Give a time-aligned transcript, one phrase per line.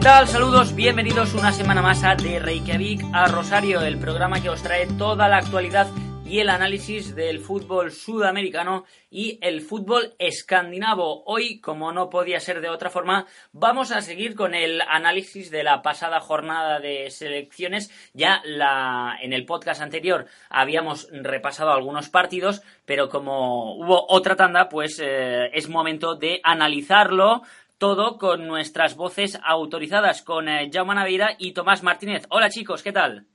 [0.00, 0.28] ¿Qué tal?
[0.28, 4.86] Saludos, bienvenidos una semana más a De Reykjavik a Rosario, el programa que os trae
[4.86, 5.88] toda la actualidad
[6.24, 11.22] y el análisis del fútbol sudamericano y el fútbol escandinavo.
[11.26, 15.64] Hoy, como no podía ser de otra forma, vamos a seguir con el análisis de
[15.64, 17.90] la pasada jornada de selecciones.
[18.14, 24.70] Ya la, en el podcast anterior habíamos repasado algunos partidos, pero como hubo otra tanda,
[24.70, 27.42] pues eh, es momento de analizarlo
[27.80, 32.26] todo con nuestras voces autorizadas, con eh, Jaume Naveira y Tomás Martínez.
[32.28, 33.26] Hola chicos, ¿qué tal?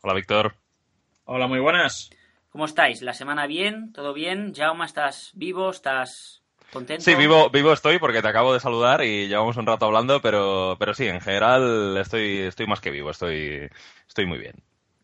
[0.00, 0.54] Hola Víctor.
[1.26, 2.08] Hola, muy buenas.
[2.48, 3.02] ¿Cómo estáis?
[3.02, 3.92] ¿La semana bien?
[3.92, 4.54] ¿Todo bien?
[4.54, 5.70] Jaume, ¿estás vivo?
[5.70, 6.42] ¿Estás
[6.72, 7.04] contento?
[7.04, 10.76] Sí, vivo, vivo estoy porque te acabo de saludar y llevamos un rato hablando, pero,
[10.78, 13.68] pero sí, en general estoy, estoy más que vivo, estoy,
[14.08, 14.54] estoy muy bien.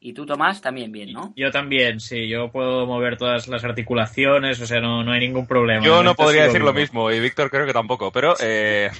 [0.00, 1.32] Y tú, Tomás, también bien, ¿no?
[1.36, 5.46] Yo también, sí, yo puedo mover todas las articulaciones, o sea, no, no hay ningún
[5.46, 5.84] problema.
[5.84, 8.90] Yo no podría decir lo mismo y Víctor creo que tampoco, pero eh...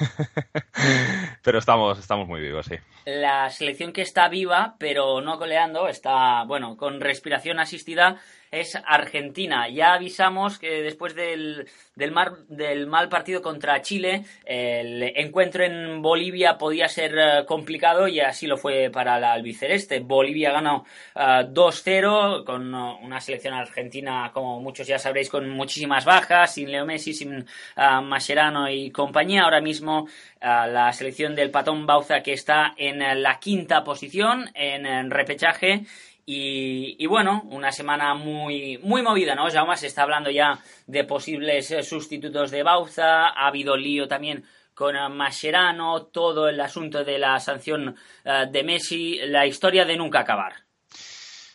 [1.42, 2.76] pero estamos, estamos muy vivos, sí.
[3.04, 8.20] La selección que está viva, pero no coleando, está, bueno, con respiración asistida,
[8.60, 9.68] es Argentina.
[9.68, 16.02] Ya avisamos que después del, del, mar- del mal partido contra Chile, el encuentro en
[16.02, 20.00] Bolivia podía ser eh, complicado y así lo fue para la albiceleste.
[20.00, 26.04] Bolivia ganó eh, 2-0 con eh, una selección argentina, como muchos ya sabréis, con muchísimas
[26.04, 29.42] bajas, sin Leo Messi, sin eh, Mascherano y compañía.
[29.42, 30.06] Ahora mismo
[30.40, 35.80] la selección del Patón Bauza que está en la quinta posición en, en repechaje
[36.28, 39.48] y, bueno, una semana muy, muy movida, ¿no?
[39.48, 44.44] Jaume se está hablando ya de posibles eh, sustitutos de Bauza, ha habido lío también
[44.74, 50.20] con Mascherano, todo el asunto de la sanción eh, de Messi, la historia de nunca
[50.20, 50.54] acabar.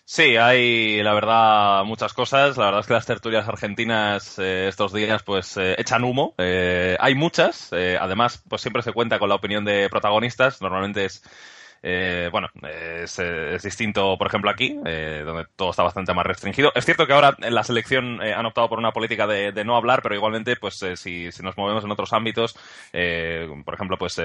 [0.05, 2.57] Sí, hay, la verdad, muchas cosas.
[2.57, 6.33] La verdad es que las tertulias argentinas eh, estos días, pues, echan humo.
[6.37, 7.71] Hay muchas.
[7.73, 10.61] además, pues siempre se cuenta con la opinión de protagonistas.
[10.61, 11.23] Normalmente es,
[11.83, 16.71] eh, bueno, es, distinto, por ejemplo, aquí, eh, donde todo está bastante más restringido.
[16.75, 19.65] Es cierto que ahora en la selección eh, han optado por una política de, de
[19.65, 22.55] no hablar, pero igualmente, pues, eh, si, si nos movemos en otros ámbitos,
[22.93, 24.21] eh, por ejemplo, pues,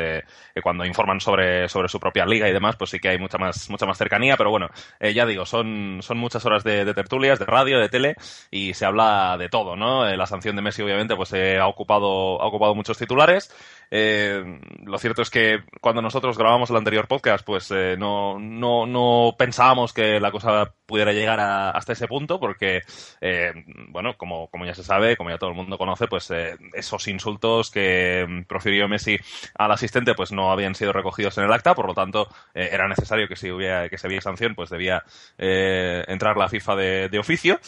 [0.63, 3.71] cuando informan sobre, sobre su propia liga y demás, pues sí que hay mucha más,
[3.71, 4.69] mucha más cercanía, pero bueno,
[5.01, 8.17] ya digo, son, son muchas horas de, de tertulias, de radio, de tele,
[8.51, 10.05] y se habla de todo, ¿no?
[10.05, 13.55] La sanción de Messi, obviamente, pues ha ocupado, ha ocupado muchos titulares.
[13.91, 19.35] Lo cierto es que cuando nosotros grabamos el anterior podcast, pues eh, no, no, no
[19.39, 22.83] pensábamos que la cosa pudiera llegar a- hasta ese punto, porque,
[23.23, 23.53] eh,
[23.89, 27.09] bueno, como, como ya se sabe, como ya todo el mundo conoce, pues eh, esos
[27.09, 29.17] insultos que mm, profirió Messi
[29.55, 32.89] al asistente, pues no habían sido recogidos en el acta, por lo tanto, eh, era
[32.89, 35.03] necesario que si hubiera, que si había sanción, pues debía
[35.39, 37.59] eh, entrar la FIFA de, de oficio.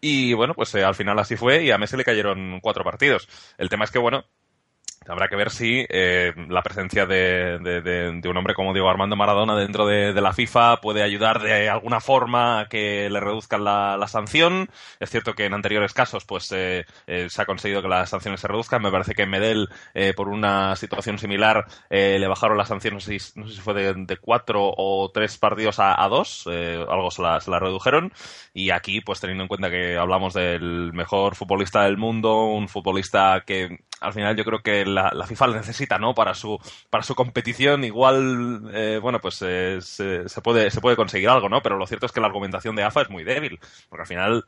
[0.00, 3.28] Y bueno, pues eh, al final así fue y a Messi le cayeron cuatro partidos.
[3.58, 4.24] El tema es que, bueno,
[5.08, 9.56] Habrá que ver si eh, la presencia de, de- un hombre como Diego Armando Maradona
[9.56, 14.68] dentro de, la FIFA puede ayudar de alguna forma a que le reduzcan la, sanción.
[15.00, 18.40] Es cierto que en anteriores casos pues eh, eh, se ha conseguido que las sanciones
[18.40, 18.82] se reduzcan.
[18.82, 22.94] Me parece que en Medel, eh, por una situación similar, eh, le bajaron la sanción,
[22.94, 27.22] no sé no sé si fue de, cuatro o tres partidos a, dos, algo se
[27.22, 28.12] la, se la redujeron.
[28.54, 33.42] Y aquí, pues teniendo en cuenta que hablamos del mejor futbolista del mundo, un futbolista
[33.46, 36.14] que al final yo creo que la, la FIFA le necesita, ¿no?
[36.14, 36.58] Para su,
[36.90, 41.48] para su competición, igual, eh, bueno, pues eh, se, se puede, se puede conseguir algo,
[41.48, 41.62] ¿no?
[41.62, 43.58] Pero lo cierto es que la argumentación de AFA es muy débil,
[43.88, 44.44] porque al final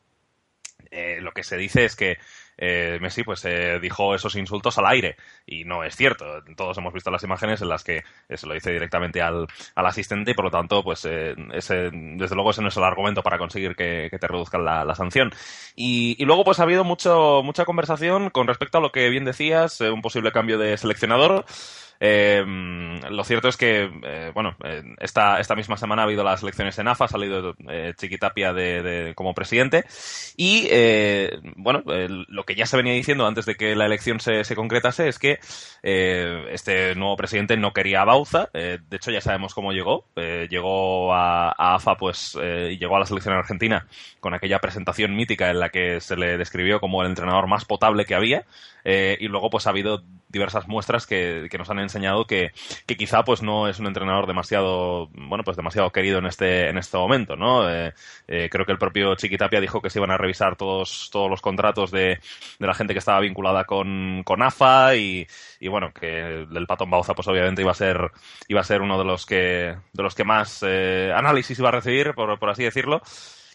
[0.91, 2.19] eh, lo que se dice es que
[2.59, 5.17] eh, Messi pues eh, dijo esos insultos al aire
[5.47, 6.25] y no es cierto.
[6.57, 9.87] Todos hemos visto las imágenes en las que eh, se lo dice directamente al, al
[9.87, 13.23] asistente y por lo tanto pues eh, ese, desde luego ese no es el argumento
[13.23, 15.33] para conseguir que, que te reduzcan la, la sanción.
[15.77, 19.25] Y, y luego pues ha habido mucho, mucha conversación con respecto a lo que bien
[19.25, 21.45] decías, eh, un posible cambio de seleccionador.
[22.01, 22.45] Eh,
[23.09, 23.89] lo cierto es que,
[24.35, 24.57] bueno,
[24.99, 27.55] esta, esta misma semana ha habido las elecciones en AFA, ha salido
[27.97, 29.85] Chiquitapia de, de- como presidente
[30.37, 30.69] y,
[31.57, 32.09] bueno, eh,
[32.45, 35.19] lo que ya se venía diciendo antes de que la elección se, se concretase es
[35.19, 35.39] que
[35.83, 40.05] eh, este nuevo presidente no quería a Bauza, eh, de hecho ya sabemos cómo llegó,
[40.17, 43.87] eh, llegó a, a AFA pues y llegó a la selección argentina
[44.21, 48.05] con aquella presentación mítica en la que se le describió como el entrenador más potable
[48.05, 48.45] que había
[48.85, 52.51] eh, y luego pues ha habido diversas muestras que, que nos han enseñado que,
[52.87, 56.79] que quizá pues no es un entrenador demasiado bueno pues demasiado querido en este en
[56.79, 57.93] este momento no Eh,
[58.29, 61.41] eh, creo que el propio Chiquitapia dijo que se iban a revisar todos todos los
[61.41, 62.19] contratos de,
[62.59, 65.27] de la gente que estaba vinculada con, con AFA y,
[65.61, 68.11] y bueno que el patón Bauza pues obviamente iba a ser
[68.49, 71.73] iba a ser uno de los que de los que más eh, análisis iba a
[71.73, 73.03] recibir por, por así decirlo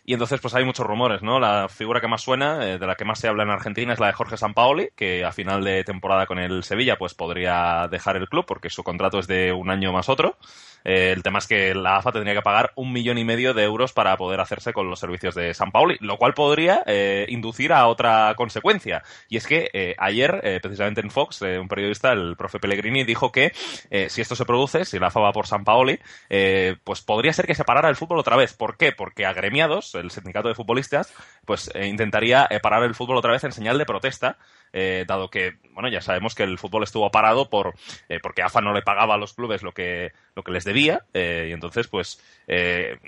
[0.09, 1.39] Y entonces, pues hay muchos rumores, ¿no?
[1.39, 3.99] La figura que más suena, eh, de la que más se habla en Argentina, es
[3.99, 8.17] la de Jorge Sampaoli, que a final de temporada con el Sevilla, pues podría dejar
[8.17, 10.35] el club porque su contrato es de un año más otro.
[10.83, 13.63] Eh, el tema es que la AFA tendría que pagar un millón y medio de
[13.63, 17.73] euros para poder hacerse con los servicios de San Pauli, lo cual podría eh, inducir
[17.73, 19.03] a otra consecuencia.
[19.27, 23.51] Y es que eh, ayer, precisamente en Fox, un periodista, el profe Pellegrini, dijo que
[24.09, 25.99] si esto se produce, si la AFA va por San Paoli,
[26.83, 28.53] pues podría ser que se parara el fútbol otra vez.
[28.53, 28.91] ¿Por qué?
[28.91, 31.13] Porque agremiados, el sindicato de futbolistas,
[31.45, 34.37] pues intentaría parar el fútbol otra vez en señal de protesta
[34.71, 37.73] eh, dado que, bueno, ya sabemos que el fútbol estuvo parado por
[38.07, 41.03] eh, porque AFA no le pagaba a los clubes lo que, lo que les debía,
[41.13, 42.21] eh, y entonces, pues,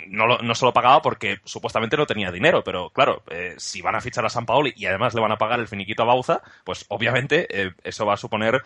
[0.08, 3.24] no, no solo pagaba porque supuestamente no tenía dinero, pero claro,
[3.58, 6.04] si van a fichar a San Paoli y además le van a pagar el finiquito
[6.04, 7.48] a Bauza, pues obviamente
[7.84, 8.62] eso va a suponer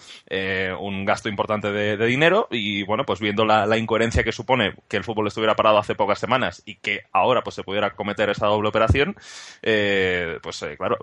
[0.78, 5.06] un gasto importante de, dinero y, bueno, pues viendo la, incoherencia que supone que el
[5.06, 8.68] fútbol estuviera parado hace pocas semanas y que ahora pues se pudiera cometer esa doble
[8.68, 9.16] operación,
[9.62, 10.98] pues claro,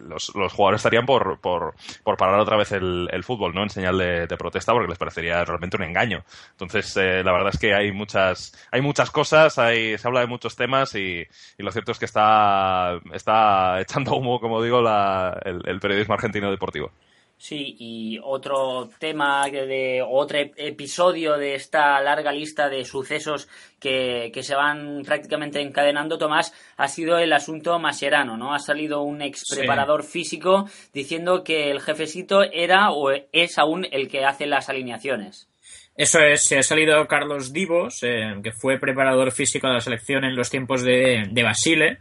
[0.00, 1.74] los, los jugadores estarían por, por,
[2.16, 3.62] parar otra vez el, fútbol, ¿no?
[3.62, 6.24] En señal de, protesta, porque les parecería realmente un engaño.
[6.52, 10.26] Entonces, eh, la verdad es que hay muchas, hay muchas cosas, hay, se habla de
[10.26, 11.22] muchos temas y,
[11.58, 16.50] y lo cierto es que está, está echando humo, como digo, la, el periodismo argentino
[16.50, 16.90] deportivo.
[17.38, 23.46] Sí, y otro tema de otro episodio de esta larga lista de sucesos
[23.78, 28.54] que, que, se van prácticamente encadenando, Tomás, ha sido el asunto Mascherano, ¿no?
[28.54, 34.08] Ha salido un ex preparador físico diciendo que el jefecito era o es aún el
[34.08, 35.46] que hace las alineaciones.
[35.96, 40.24] Eso es, se ha salido Carlos Divos, eh, que fue preparador físico de la selección
[40.24, 41.98] en los tiempos de, de Basile,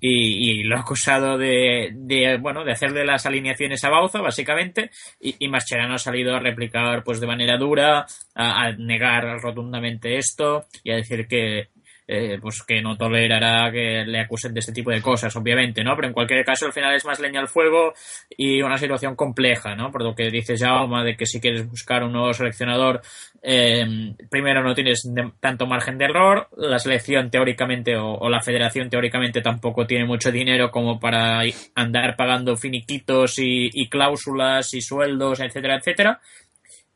[0.00, 4.90] y, lo ha acusado de, de, bueno, de hacerle las alineaciones a Bauza, básicamente,
[5.20, 10.66] y, y Mascherano ha salido a replicar pues de manera dura, a, negar rotundamente esto
[10.84, 11.68] y a decir que
[12.10, 15.94] eh, pues que no tolerará que le acusen de este tipo de cosas, obviamente, ¿no?
[15.94, 17.92] Pero en cualquier caso, al final es más leña al fuego
[18.30, 19.92] y una situación compleja, ¿no?
[19.92, 23.02] Por lo que dice Jaume de que si quieres buscar un nuevo seleccionador,
[23.42, 25.06] eh, primero no tienes
[25.38, 30.70] tanto margen de error, la selección teóricamente o, la federación teóricamente tampoco tiene mucho dinero
[30.70, 31.42] como para
[31.74, 36.20] andar pagando finiquitos y cláusulas y sueldos, etcétera, etcétera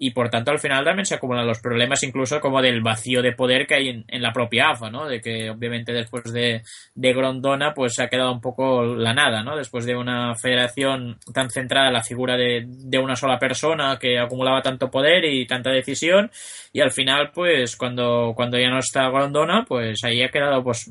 [0.02, 3.30] y por tanto al final también se acumulan los problemas incluso como del vacío de
[3.30, 5.06] poder que hay en, la propia AFA, ¿no?
[5.06, 6.62] De que obviamente después de,
[6.96, 9.56] de, Grondona pues ha quedado un poco la nada, ¿no?
[9.56, 14.18] Después de una federación tan centrada en la figura de, de una sola persona que
[14.18, 16.32] acumulaba tanto poder y tanta decisión
[16.74, 20.90] y al final pues cuando, cuando ya no está Grondona pues ahí ha quedado pues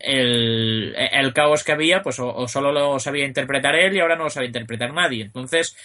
[0.00, 4.24] el, el caos que había pues o, solo lo sabía interpretar él y ahora no
[4.24, 5.22] lo sabe interpretar nadie.
[5.22, 5.76] Entonces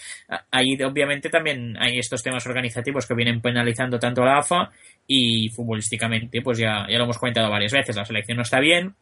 [0.52, 4.72] ahí obviamente también hay estos temas organizativos que vienen penalizando tanto a la AFA
[5.08, 8.94] y futbolísticamente, pues ya, ya lo hemos comentado varias veces, la selección no está bien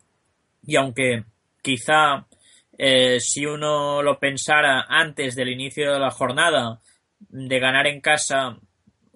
[0.65, 1.23] y aunque
[1.63, 2.27] quizá
[2.77, 6.79] eh, si uno lo pensara antes del inicio de la jornada
[7.19, 8.59] de ganar en casa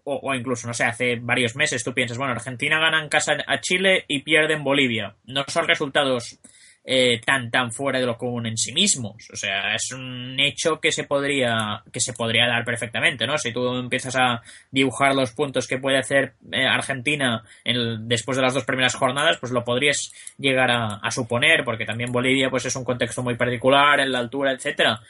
[0.03, 3.59] o, incluso, no sé, hace varios meses tú piensas, bueno, Argentina gana en casa a
[3.59, 5.15] Chile y pierde en Bolivia.
[5.25, 6.39] No son resultados
[6.83, 9.29] eh, tan tan fuera de lo común en sí mismos.
[9.31, 13.37] O sea, es un hecho que se podría que se podría dar perfectamente, ¿no?
[13.37, 14.41] Si tú empiezas a
[14.71, 19.37] dibujar los puntos que puede hacer eh, Argentina en después de las dos primeras jornadas,
[19.37, 23.35] pues lo podrías llegar a, a, suponer, porque también Bolivia pues es un contexto muy
[23.35, 25.01] particular en la altura, etcétera.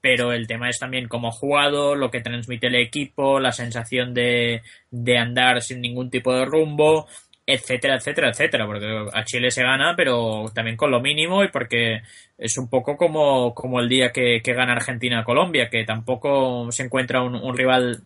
[0.00, 4.62] Pero el tema es también cómo jugado, lo que transmite el equipo, la sensación de,
[4.90, 7.08] de andar sin ningún tipo de rumbo,
[7.50, 12.02] etcétera, etcétera, etcétera, porque a Chile se gana, pero también con lo mínimo y porque
[12.36, 16.70] es un poco como, como el día que, que gana Argentina a Colombia, que tampoco
[16.70, 18.02] se encuentra un, un rival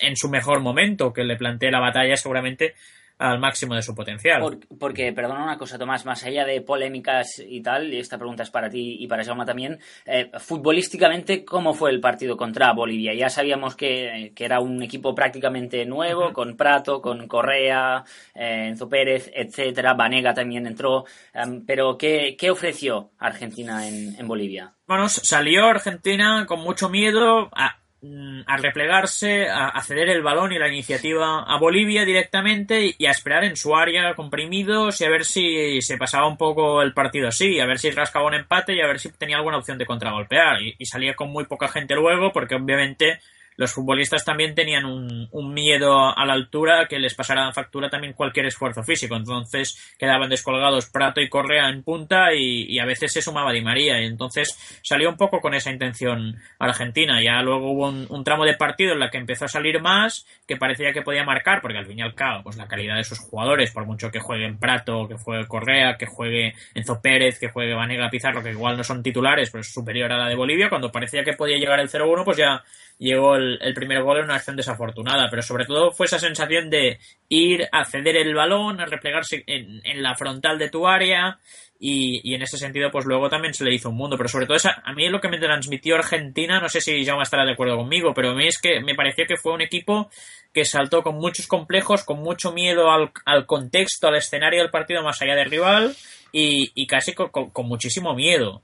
[0.00, 2.74] en su mejor momento, que le plantee la batalla seguramente
[3.18, 4.42] al máximo de su potencial.
[4.78, 8.50] porque, perdona una cosa, Tomás, más allá de polémicas y tal, y esta pregunta es
[8.50, 13.14] para ti y para Jaume también, eh, futbolísticamente, ¿cómo fue el partido contra Bolivia?
[13.14, 18.04] Ya sabíamos que, era un equipo prácticamente nuevo, con Prato, con Correa,
[18.34, 21.04] eh, Enzo Pérez, etcétera, Vanega también entró,
[21.34, 24.72] em, pero ¿qué, ¿qué, ofreció Argentina en, en Bolivia?
[24.86, 30.58] Bueno, salió Argentina con mucho miedo, a Mm, a replegarse, a, ceder el balón y
[30.58, 35.24] la iniciativa a Bolivia directamente y a esperar en su área comprimidos y a ver
[35.24, 38.82] si se pasaba un poco el partido así, a ver si rascaba un empate y
[38.82, 40.60] a ver si tenía alguna opción de contragolpear.
[40.60, 43.18] Y, y salía con muy poca gente luego porque obviamente
[43.56, 48.46] los futbolistas también tenían un, miedo a la altura que les pasara factura también cualquier
[48.46, 49.16] esfuerzo físico.
[49.16, 54.00] Entonces quedaban descolgados Prato y Correa en punta y, a veces se sumaba Di María.
[54.02, 57.22] Y entonces salió un poco con esa intención Argentina.
[57.22, 60.56] Ya luego hubo un, tramo de partido en la que empezó a salir más, que
[60.56, 63.20] parecía que podía marcar, porque al fin y al cabo, pues la calidad de sus
[63.20, 67.74] jugadores, por mucho que jueguen Prato, que juegue Correa, que juegue Enzo Pérez, que juegue
[67.74, 70.90] Vanega Pizarro, que igual no son titulares, pero es superior a la de Bolivia, cuando
[70.90, 72.62] parecía que podía llegar el 0-1, pues ya
[72.98, 76.98] llegó el, primer gol en una acción desafortunada, pero sobre todo fue esa sensación de
[77.28, 81.38] ir a ceder el balón, a replegarse en, la frontal de tu área
[81.78, 84.56] y, en ese sentido pues luego también se le hizo un mundo, pero sobre todo
[84.56, 87.76] esa, a mí lo que me transmitió Argentina, no sé si ya estará de acuerdo
[87.76, 90.10] conmigo, pero a mí es que me pareció que fue un equipo
[90.52, 95.20] que saltó con muchos complejos, con mucho miedo al, contexto, al escenario del partido más
[95.20, 95.94] allá del rival
[96.32, 98.62] y, casi con muchísimo miedo.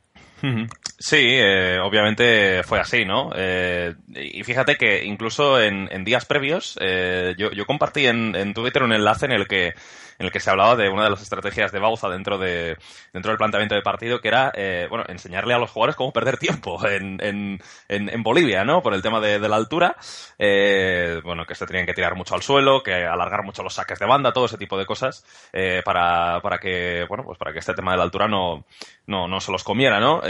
[0.98, 3.30] Sí, eh, obviamente fue así, ¿no?
[3.34, 8.82] Eh, y fíjate que incluso en, días previos eh, yo, yo, compartí en, en, Twitter
[8.82, 9.74] un enlace en el que
[10.18, 12.76] en el que se hablaba de una de las estrategias de Bauza dentro de
[13.12, 16.38] dentro del planteamiento de partido, que era eh, bueno enseñarle a los jugadores cómo perder
[16.38, 18.82] tiempo en, en, en Bolivia, ¿no?
[18.82, 19.96] Por el tema de, la altura,
[20.38, 23.98] eh, bueno, que se tenían que tirar mucho al suelo, que alargar mucho los saques
[23.98, 27.58] de banda, todo ese tipo de cosas, eh, para, para que, bueno, pues para que
[27.58, 28.64] este tema de la altura no,
[29.06, 30.22] no, no se los comiera, ¿no?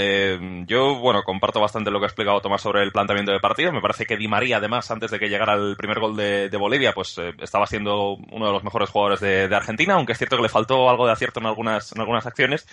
[0.67, 3.73] Yo, bueno, comparto bastante lo que ha explicado Tomás sobre el planteamiento de partido.
[3.73, 6.93] Me parece que Di María, además, antes de que llegara el primer gol de, Bolivia,
[6.93, 10.43] pues estaba siendo uno de los mejores jugadores de, de Argentina aunque es cierto que
[10.43, 12.67] le faltó algo de acierto en algunas, en algunas acciones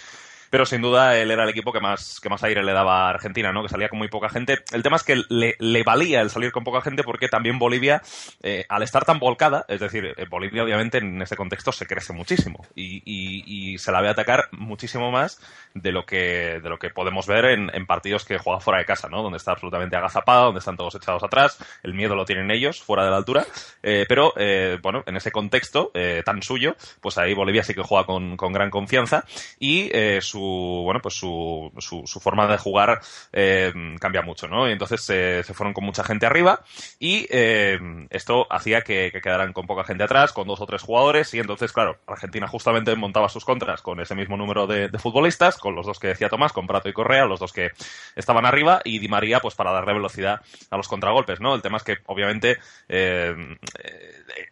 [0.49, 3.09] pero sin duda él era el equipo que más, que más aire le daba a
[3.09, 3.63] Argentina, ¿no?
[3.63, 4.59] Que salía con muy poca gente.
[4.71, 8.01] El tema es que le, valía el salir con poca gente porque también Bolivia,
[8.41, 12.13] eh, al estar tan volcada, es decir, eh, Bolivia obviamente en ese contexto se crece
[12.13, 15.39] muchísimo y, y, y, se la ve atacar muchísimo más
[15.73, 19.09] de lo que, de lo que podemos ver en, partidos que juega fuera de casa,
[19.09, 19.23] ¿no?
[19.23, 23.03] Donde está absolutamente agazapado, donde están todos echados atrás, el miedo lo tienen ellos, fuera
[23.03, 23.45] de la altura,
[23.83, 27.81] eh, pero, eh, bueno, en ese contexto eh, tan suyo, pues ahí Bolivia sí que
[27.81, 29.25] juega con, con gran confianza
[29.59, 29.91] y
[30.21, 33.01] su su bueno pues su, su, forma de jugar
[33.33, 36.61] eh, cambia mucho no y entonces se fueron con mucha gente arriba
[36.99, 37.79] y eh,
[38.09, 41.71] esto hacía que, quedaran con poca gente atrás con dos o tres jugadores y entonces
[41.73, 45.99] claro Argentina justamente montaba sus contras con ese mismo número de, futbolistas con los dos
[45.99, 47.71] que decía Tomás con Prato y Correa los dos que
[48.15, 51.77] estaban arriba y Di María pues para darle velocidad a los contragolpes no el tema
[51.77, 53.35] es que obviamente eh,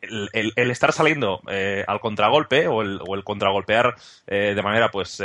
[0.02, 1.42] el, estar saliendo
[1.88, 5.22] al contragolpe o el, o el contragolpear de manera pues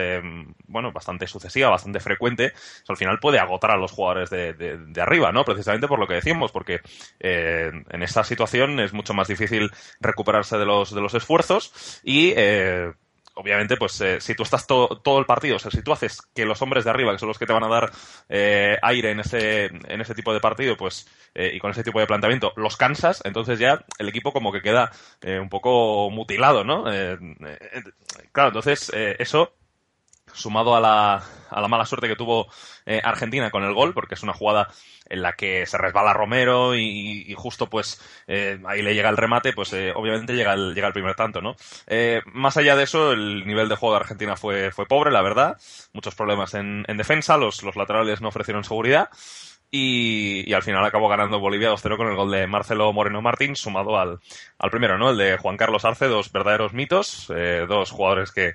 [0.66, 2.52] bueno, bastante sucesiva, bastante frecuente,
[2.88, 5.44] al final puede agotar a los jugadores de, de, arriba, ¿no?
[5.44, 6.80] Precisamente por lo que decimos, porque
[7.21, 12.32] eh, en esta situación es mucho más difícil recuperarse de los, de los esfuerzos y
[12.37, 12.92] eh,
[13.35, 16.44] obviamente, pues eh, si tú estás todo el partido, o sea, si tú haces que
[16.44, 17.90] los hombres de arriba, que son los que te van a dar
[18.28, 22.00] eh, aire en ese, en ese tipo de partido, pues, eh, y con ese tipo
[22.00, 24.92] de planteamiento, los cansas, entonces ya el equipo como que queda
[25.23, 26.85] un poco mutilado, ¿no?
[28.32, 29.54] claro, entonces eso
[30.32, 31.22] sumado a la,
[31.52, 32.48] a la mala suerte que tuvo
[32.86, 34.68] eh, Argentina con el gol, porque es una jugada
[35.08, 39.52] en la que se resbala Romero y, justo pues eh, ahí le llega el remate,
[39.52, 41.56] pues eh, obviamente llega el, llega el primer tanto, ¿no?
[42.32, 45.58] más allá de eso, el nivel de juego de Argentina fue, fue pobre, la verdad.
[45.92, 49.10] Muchos problemas en, en defensa, los, los laterales no ofrecieron seguridad.
[49.74, 53.56] Y, y, al final acabó ganando Bolivia 2-0 con el gol de Marcelo Moreno Martín,
[53.56, 54.18] sumado al,
[54.58, 55.10] al primero, ¿no?
[55.10, 57.32] El de Juan Carlos Arce, dos verdaderos mitos,
[57.68, 58.52] dos jugadores que,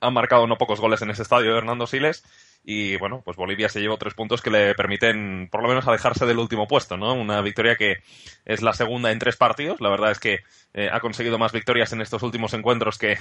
[0.00, 2.24] han marcado no pocos goles en ese estadio de Hernando Siles
[2.64, 6.26] y bueno, pues Bolivia se llevó tres puntos que le permiten por lo menos alejarse
[6.26, 7.14] del último puesto, ¿no?
[7.14, 8.02] Una victoria que
[8.44, 9.80] es la segunda en tres partidos.
[9.80, 10.40] La verdad es que
[10.74, 13.16] eh, ha conseguido más victorias en estos últimos encuentros que,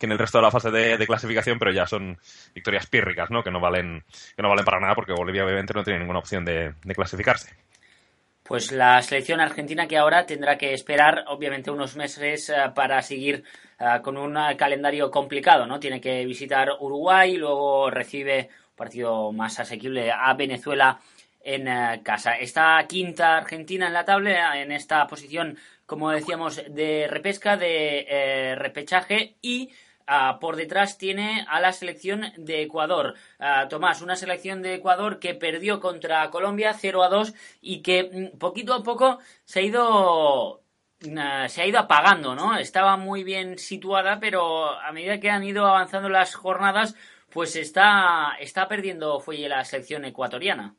[0.00, 2.18] en el resto de la fase de, clasificación, pero ya son
[2.54, 3.42] victorias pírricas, ¿no?
[3.42, 4.04] Que no valen,
[4.36, 7.56] que no valen para nada porque Bolivia obviamente no tiene ninguna opción de clasificarse.
[8.52, 13.44] Pues la selección argentina que ahora tendrá que esperar, obviamente, unos meses eh, para seguir
[13.80, 15.80] eh, con un calendario complicado, ¿no?
[15.80, 21.00] Tiene que visitar Uruguay, luego recibe un partido más asequible a Venezuela
[21.42, 22.34] en eh, casa.
[22.34, 25.56] Esta quinta Argentina en la tabla, en esta posición,
[25.86, 29.70] como decíamos, de repesca, de repechaje y
[30.06, 33.14] Ah, por detrás tiene a la selección de Ecuador.
[33.38, 38.30] Ah, Tomás, una selección de Ecuador que perdió contra Colombia 0 a 2 y que
[38.34, 40.62] mm, poquito a poco se ha ido
[41.16, 42.56] ah, se ha ido apagando, ¿no?
[42.56, 46.94] Estaba muy bien situada, pero a medida que han ido avanzando las jornadas,
[47.30, 50.74] pues está, está perdiendo fuelle la selección ecuatoriana.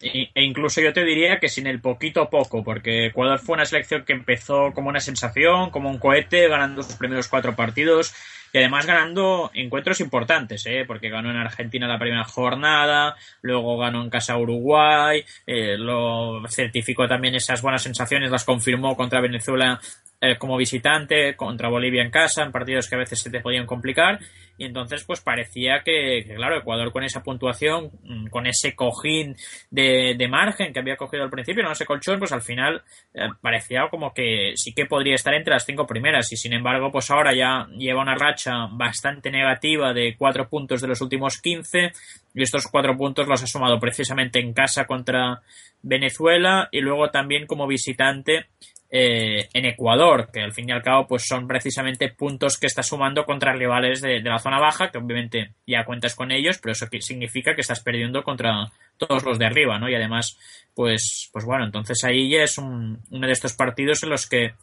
[0.00, 3.54] E, e incluso yo te diría que sin el poquito a poco, porque Ecuador fue
[3.54, 8.14] una selección que empezó como una sensación, como un cohete, ganando sus primeros cuatro partidos,
[8.52, 10.84] y además ganando encuentros importantes, ¿eh?
[10.86, 17.06] porque ganó en Argentina la primera jornada, luego ganó en casa Uruguay, eh, lo certificó
[17.06, 19.80] también esas buenas sensaciones, las confirmó contra Venezuela
[20.20, 23.66] eh, como visitante, contra Bolivia en casa, en partidos que a veces se te podían
[23.66, 24.18] complicar.
[24.56, 29.36] Y entonces, pues parecía que, claro, Ecuador con esa puntuación, mm, con ese cojín
[29.70, 32.82] de, de margen que había cogido al principio, no ese colchón, pues al final
[33.14, 36.32] eh, parecía como que sí que podría estar entre las cinco primeras.
[36.32, 38.37] Y sin embargo, pues ahora ya lleva una racha
[38.72, 41.92] bastante negativa de cuatro puntos de los últimos 15.
[42.34, 45.40] Y estos cuatro puntos los ha sumado precisamente en casa contra
[45.82, 48.46] Venezuela y luego también como visitante
[48.90, 52.82] eh, en Ecuador, que al fin y al cabo pues son precisamente puntos que está
[52.82, 56.86] sumando contra rivales de, la zona baja, que obviamente ya cuentas con ellos, pero eso
[57.00, 59.90] significa que estás perdiendo contra todos los de arriba, ¿no?
[59.90, 60.38] Y además,
[60.74, 64.54] pues, pues bueno, entonces ahí ya es un, uno de estos partidos en los que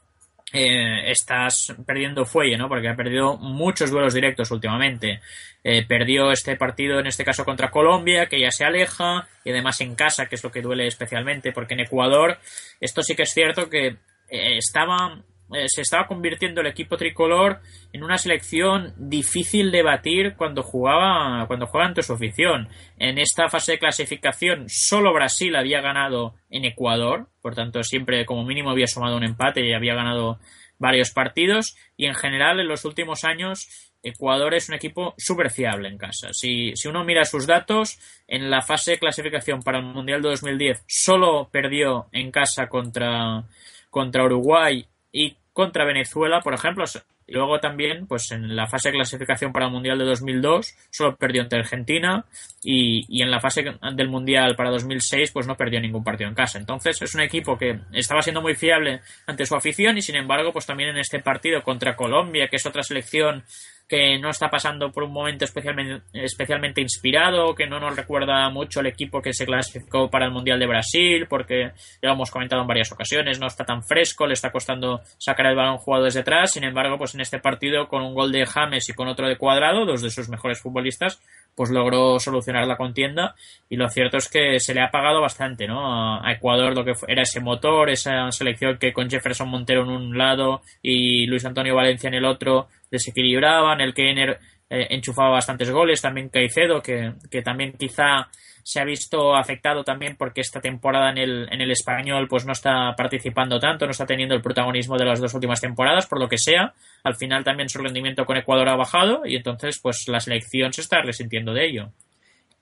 [0.54, 2.70] eh, estás perdiendo fuelle, ¿no?
[2.70, 5.20] Porque ha perdido muchos duelos directos últimamente.
[5.64, 9.82] Eh, perdió este partido, en este caso contra Colombia, que ya se aleja, y además
[9.82, 12.38] en casa, que es lo que duele especialmente, porque en Ecuador,
[12.80, 13.98] esto sí que es cierto que
[14.30, 15.20] eh, estaba,
[15.54, 17.62] eh, se estaba convirtiendo el equipo tricolor
[17.94, 22.68] en una selección difícil de batir cuando jugaba, cuando jugaba ante su afición.
[22.98, 28.44] En esta fase de clasificación solo Brasil había ganado en Ecuador, por tanto siempre como
[28.44, 30.40] mínimo había sumado un empate y había ganado
[30.80, 35.90] varios partidos y en general en los últimos años Ecuador es un equipo súper fiable
[35.90, 36.30] en casa.
[36.32, 37.98] Si, si, uno mira sus datos,
[38.28, 43.46] en la fase de clasificación para el Mundial de 2010 solo perdió en casa contra,
[43.90, 46.84] contra Uruguay y contra Venezuela, por ejemplo.
[47.28, 51.42] Luego también, pues en la fase de clasificación para el Mundial de 2002, solo perdió
[51.42, 52.26] ante Argentina
[52.62, 56.36] y, y, en la fase del Mundial para 2006, pues no perdió ningún partido en
[56.36, 56.60] casa.
[56.60, 60.52] Entonces es un equipo que estaba siendo muy fiable ante su afición y sin embargo,
[60.52, 63.44] pues también en este partido contra Colombia, que es otra selección
[63.88, 68.88] que no está pasando por un momento especialmente, inspirado, que no nos recuerda mucho el
[68.88, 72.68] equipo que se clasificó para el Mundial de Brasil, porque ya lo hemos comentado en
[72.68, 76.54] varias ocasiones, no está tan fresco, le está costando sacar el balón jugado desde atrás,
[76.54, 79.38] sin embargo, pues en este partido con un gol de James y con otro de
[79.38, 81.22] Cuadrado, dos de sus mejores futbolistas,
[81.56, 83.36] pues logró solucionar la contienda
[83.70, 86.22] y lo cierto es que se le ha pagado bastante, ¿no?
[86.22, 90.18] A Ecuador lo que era ese motor, esa selección que con Jefferson Montero en un
[90.18, 94.40] lado y Luis Antonio Valencia en el otro desequilibraban, el Keiner
[94.70, 98.28] eh, enchufaba bastantes goles, también Caicedo, que, que también quizá
[98.66, 102.52] se ha visto afectado también porque esta temporada en el, en el español pues no
[102.52, 106.28] está participando tanto, no está teniendo el protagonismo de las dos últimas temporadas, por lo
[106.28, 106.74] que sea.
[107.04, 110.82] Al final también su rendimiento con Ecuador ha bajado y entonces pues la selección se
[110.82, 111.92] está resintiendo de ello.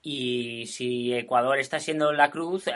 [0.05, 2.71] Y si Ecuador está siendo la cruz, eh,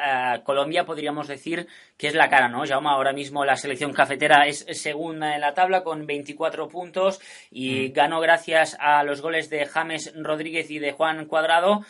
[0.46, 2.66] Colombia podríamos decir que es la cara, ¿no?
[2.66, 7.20] Jaume, ahora mismo la selección cafetera es segunda en la tabla con 24 puntos
[7.52, 7.92] y mm.
[7.92, 11.84] ganó gracias a los goles de James Rodríguez y de Juan Cuadrado.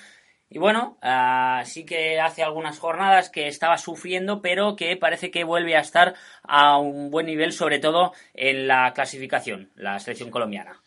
[0.49, 5.43] Y bueno, uh, sí que hace algunas jornadas que estaba sufriendo, pero que parece que
[5.43, 10.81] vuelve a estar a un buen nivel, sobre todo en la clasificación, la selección colombiana.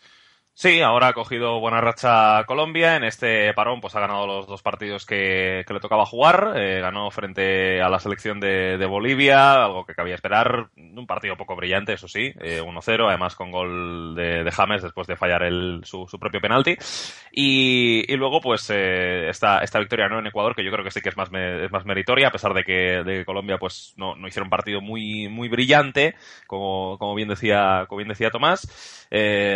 [0.60, 2.94] Sí, ahora ha cogido buena racha Colombia.
[2.96, 6.52] En este parón, pues ha ganado los dos partidos que, le tocaba jugar.
[6.54, 10.68] Eh, ganó frente a la selección de, Bolivia, algo que cabía esperar.
[10.76, 15.16] Un partido poco brillante, eso sí, 1-0, eh, además con gol de, James después de
[15.16, 16.76] fallar el, su, propio penalti.
[17.32, 20.18] Y, luego, pues, eh, esta, esta victoria ¿no?
[20.18, 22.52] en Ecuador, que yo creo que sí que es más, es más meritoria, a pesar
[22.52, 27.14] de que de Colombia pues no, no hicieron un partido muy, muy brillante, como, como,
[27.14, 29.08] bien decía, como bien decía Tomás.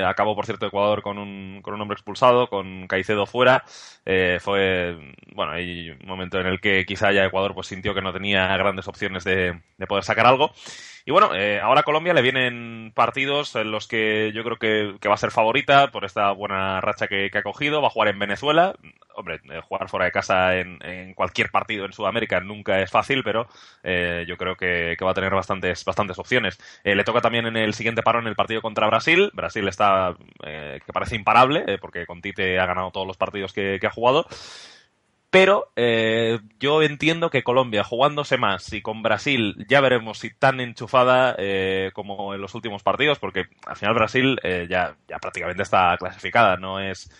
[0.06, 3.64] acabó, por cierto, Ecuador con un, con un hombre expulsado, con Caicedo fuera.
[4.04, 8.02] Eh, fue, bueno, hay un momento en el que quizá ya Ecuador pues sintió que
[8.02, 10.52] no tenía grandes opciones de, de poder sacar algo.
[11.06, 14.96] Y bueno, eh, ahora a Colombia le vienen partidos en los que yo creo que,
[15.06, 17.82] va a ser favorita por esta buena racha que, ha cogido.
[17.82, 18.74] Va a jugar en Venezuela.
[19.14, 23.48] Hombre, eh, jugar fuera de casa en, cualquier partido en Sudamérica nunca es fácil, pero
[23.82, 26.58] eh, yo creo que, va a tener bastantes, bastantes opciones.
[26.82, 29.30] le toca también en el siguiente paro en el partido contra Brasil.
[29.34, 33.90] Brasil está, que parece imparable, porque con Tite ha ganado todos los partidos que ha
[33.90, 34.26] jugado.
[35.34, 40.60] Pero eh, yo entiendo que Colombia, jugándose más y con Brasil, ya veremos si tan
[40.60, 45.64] enchufada eh, como en los últimos partidos, porque al final Brasil eh, ya, ya prácticamente
[45.64, 47.10] está clasificada, no es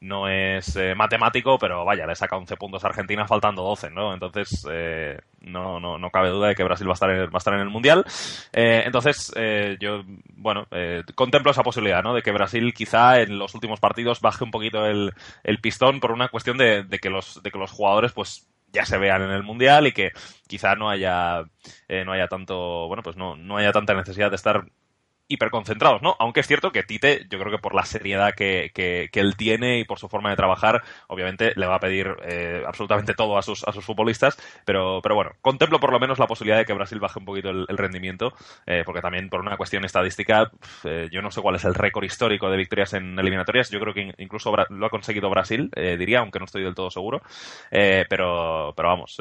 [0.00, 4.14] no es eh, matemático, pero vaya, le saca 11 puntos a Argentina faltando 12, ¿no?
[4.14, 7.30] Entonces, eh, no, no, no cabe duda de que Brasil va a estar en, va
[7.34, 8.04] a estar en el Mundial.
[8.52, 9.32] Eh, entonces,
[9.80, 10.02] yo,
[10.34, 10.66] bueno,
[11.14, 12.14] contemplo esa posibilidad, ¿no?
[12.14, 15.12] De que Brasil quizá en los últimos partidos baje un poquito el,
[15.44, 18.84] el pistón por una cuestión de, de, que los, de que los jugadores, pues, ya
[18.84, 20.12] se vean en el mundial y que
[20.46, 21.42] quizá no haya
[22.04, 24.64] no haya tanto bueno pues no, no haya tanta necesidad de estar
[25.30, 26.16] hiperconcentrados, ¿no?
[26.18, 29.78] Aunque es cierto que Tite, yo creo que por la seriedad que, que, él tiene
[29.78, 33.42] y por su forma de trabajar, obviamente le va a pedir eh, absolutamente todo a
[33.42, 36.72] sus, a sus futbolistas, pero, pero bueno, contemplo por lo menos la posibilidad de que
[36.72, 38.34] Brasil baje un poquito el, rendimiento,
[38.66, 40.50] eh, porque también por una cuestión estadística,
[40.84, 43.94] eh, yo no sé cuál es el récord histórico de victorias en eliminatorias, yo creo
[43.94, 47.22] que incluso lo ha conseguido Brasil, diría, aunque no estoy del todo seguro,
[47.70, 49.20] pero, pero vamos,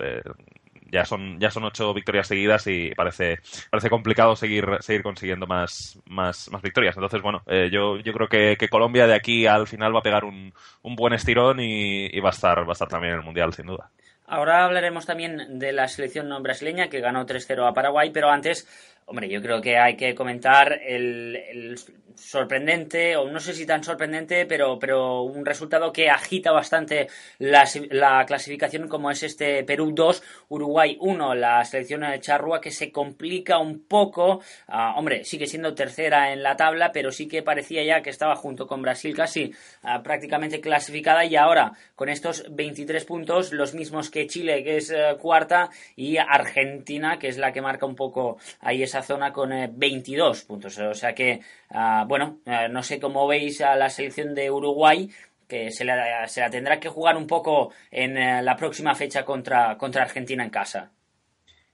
[0.92, 6.00] ya son, ya son ocho victorias seguidas y parece, parece complicado seguir, seguir consiguiendo más,
[6.06, 6.96] más, más victorias.
[6.96, 10.26] Entonces, bueno, eh, yo, yo creo que, Colombia de aquí al final va a pegar
[10.26, 13.26] un, un buen estirón y, y, va, a estar, va a estar también en el
[13.26, 13.90] Mundial, sin duda.
[14.32, 18.68] Ahora hablaremos también de la selección brasileña que ganó 3-0 a Paraguay, pero antes,
[19.10, 21.76] hombre, yo creo que hay que comentar el,
[22.16, 27.08] sorprendente, o no sé si tan sorprendente, pero, pero un resultado que agita bastante
[27.40, 32.72] la, la clasificación como es este Perú 2, Uruguay 1, la selección de charrúa que
[32.72, 37.42] se complica un poco, ah, hombre, sigue siendo tercera en la tabla, pero sí que
[37.42, 41.26] parecía ya que estaba junto con Brasil casi ah, prácticamente clasificada.
[41.26, 46.18] Y ahora con estos 23 puntos, los mismos que Chile, que es eh, cuarta, y
[46.18, 50.78] Argentina, que es la que marca un poco ahí esa zona con 22 eh, puntos.
[50.78, 55.10] O sea que, ah, bueno, eh, no sé cómo veis a la selección de Uruguay,
[55.48, 60.44] que se la, tendrá que jugar un poco en la próxima fecha contra, contra Argentina
[60.44, 60.92] en casa.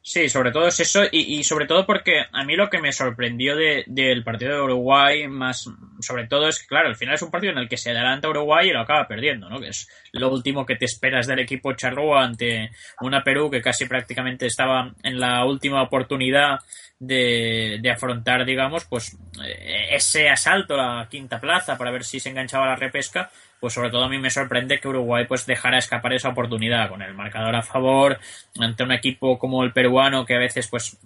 [0.08, 3.56] Sí, sobre todo es eso y, sobre todo porque a mí lo que me sorprendió
[3.56, 5.68] del partido de Uruguay más
[6.00, 8.30] sobre todo es que claro, al final es un partido en el que se adelanta
[8.30, 9.60] Uruguay y lo acaba perdiendo, ¿no?
[9.60, 13.86] Que es lo último que te esperas del equipo charrúa ante una Perú que casi
[13.86, 16.60] prácticamente estaba en la última oportunidad
[17.00, 22.20] de, de afrontar, digamos, pues eh, ese asalto a la quinta plaza para ver si
[22.20, 23.30] se enganchaba la repesca
[23.60, 27.02] pues sobre todo a mí me sorprende que Uruguay pues dejara escapar esa oportunidad con
[27.02, 28.20] el marcador a favor
[28.60, 31.00] ante un equipo como el peruano que a veces pues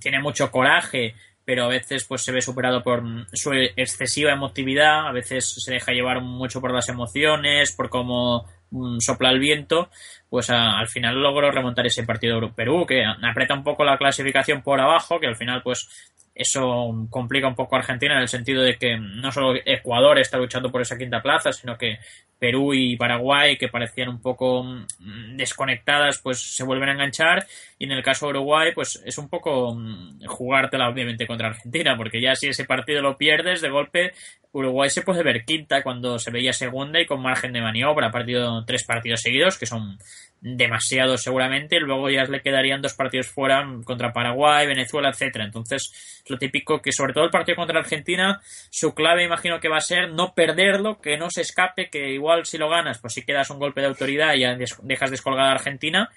[0.00, 3.02] tiene mucho coraje pero a veces pues se ve superado por
[3.32, 8.98] su excesiva emotividad, a veces se deja llevar mucho por las emociones, por cómo mm,
[9.00, 9.90] sopla el viento,
[10.30, 14.80] pues al final logró remontar ese partido Perú, que aprieta un poco la clasificación por
[14.80, 15.88] abajo, que al final pues
[16.34, 20.38] eso complica un poco a Argentina en el sentido de que no solo Ecuador está
[20.38, 21.98] luchando por esa quinta plaza, sino que
[22.38, 27.46] Perú y Paraguay, que parecían un poco mm, desconectadas, pues se vuelven a enganchar.
[27.78, 31.96] Y en el caso de Uruguay, pues es un poco mm, jugártela obviamente contra Argentina,
[31.96, 34.12] porque ya si ese partido lo pierdes, de golpe
[34.52, 38.08] Uruguay se puede ver quinta cuando se veía segunda y con margen de maniobra.
[38.08, 39.98] Ha partido tres partidos seguidos, que son
[40.42, 45.44] demasiado seguramente, luego ya le quedarían dos partidos fuera contra Paraguay, Venezuela, etcétera.
[45.44, 49.76] Entonces, lo típico que sobre todo el partido contra Argentina, su clave imagino que va
[49.76, 53.22] a ser no perderlo, que no se escape, que igual si lo ganas, pues si
[53.22, 56.10] quedas un golpe de autoridad y ya dejas descolgada a Argentina,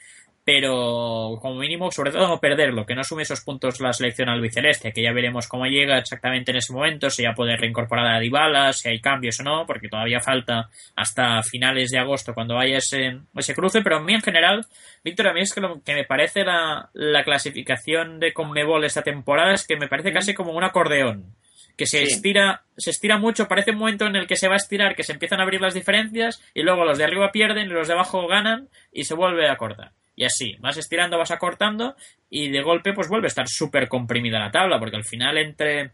[0.45, 4.93] pero como mínimo, sobre todo no perderlo, que no sume esos puntos la selección albiceleste,
[4.93, 8.71] que ya veremos cómo llega exactamente en ese momento, si ya puede reincorporar a Dybala,
[8.71, 13.21] si hay cambios o no, porque todavía falta hasta finales de agosto cuando vaya ese,
[13.35, 14.67] ese cruce, pero a mí en general,
[15.03, 19.01] Víctor, a mí es que lo que me parece la, la clasificación de Conmebol esta
[19.01, 21.33] temporada es que me parece casi como un acordeón
[21.75, 24.57] que se estira, se estira mucho, parece un momento en el que se va a
[24.57, 27.73] estirar, que se empiezan a abrir las diferencias y luego los de arriba pierden y
[27.73, 29.91] los de abajo ganan y se vuelve a cortar.
[30.15, 31.95] Y así, vas estirando, vas acortando
[32.29, 35.91] y de golpe pues vuelve a estar súper comprimida la tabla, porque al final entre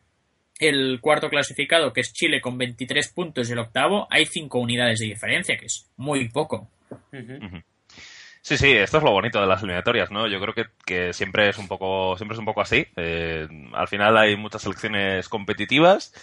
[0.59, 4.99] el cuarto clasificado, que es Chile, con 23 puntos, y el octavo, hay 5 unidades
[4.99, 6.69] de diferencia, que es muy poco.
[8.43, 10.27] Sí, sí, esto es lo bonito de las eliminatorias, ¿no?
[10.27, 12.85] Yo creo que, que siempre es un poco, siempre es un poco así.
[12.95, 16.13] Eh, al final hay muchas selecciones competitivas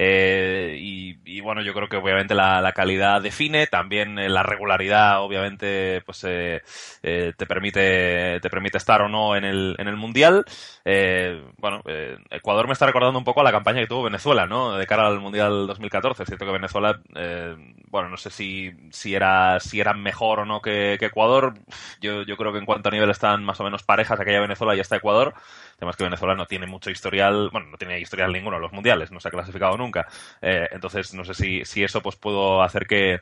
[0.00, 6.02] eh, y, bueno, yo creo que obviamente la, calidad define, también eh, la regularidad obviamente
[6.06, 6.62] pues eh,
[7.02, 10.44] te permite te permite estar o no en el, en el mundial.
[11.58, 11.82] bueno,
[12.30, 14.76] Ecuador me está recordando un poco a la campaña que tuvo Venezuela, ¿no?
[14.76, 16.22] De cara al mundial 2014.
[16.22, 17.00] Es cierto que Venezuela,
[17.90, 21.54] bueno, no sé si, si era si era mejor o no que, que Ecuador.
[22.00, 24.76] Yo, yo creo que en cuanto a nivel están más o menos parejas aquella Venezuela
[24.76, 25.34] y está Ecuador.
[25.78, 29.12] Además que Venezuela no tiene mucho historial, bueno, no tiene historial ninguno en los mundiales,
[29.12, 30.08] no se ha clasificado nunca.
[30.42, 33.20] Eh, entonces, no sé si, si eso pues puedo hacer que,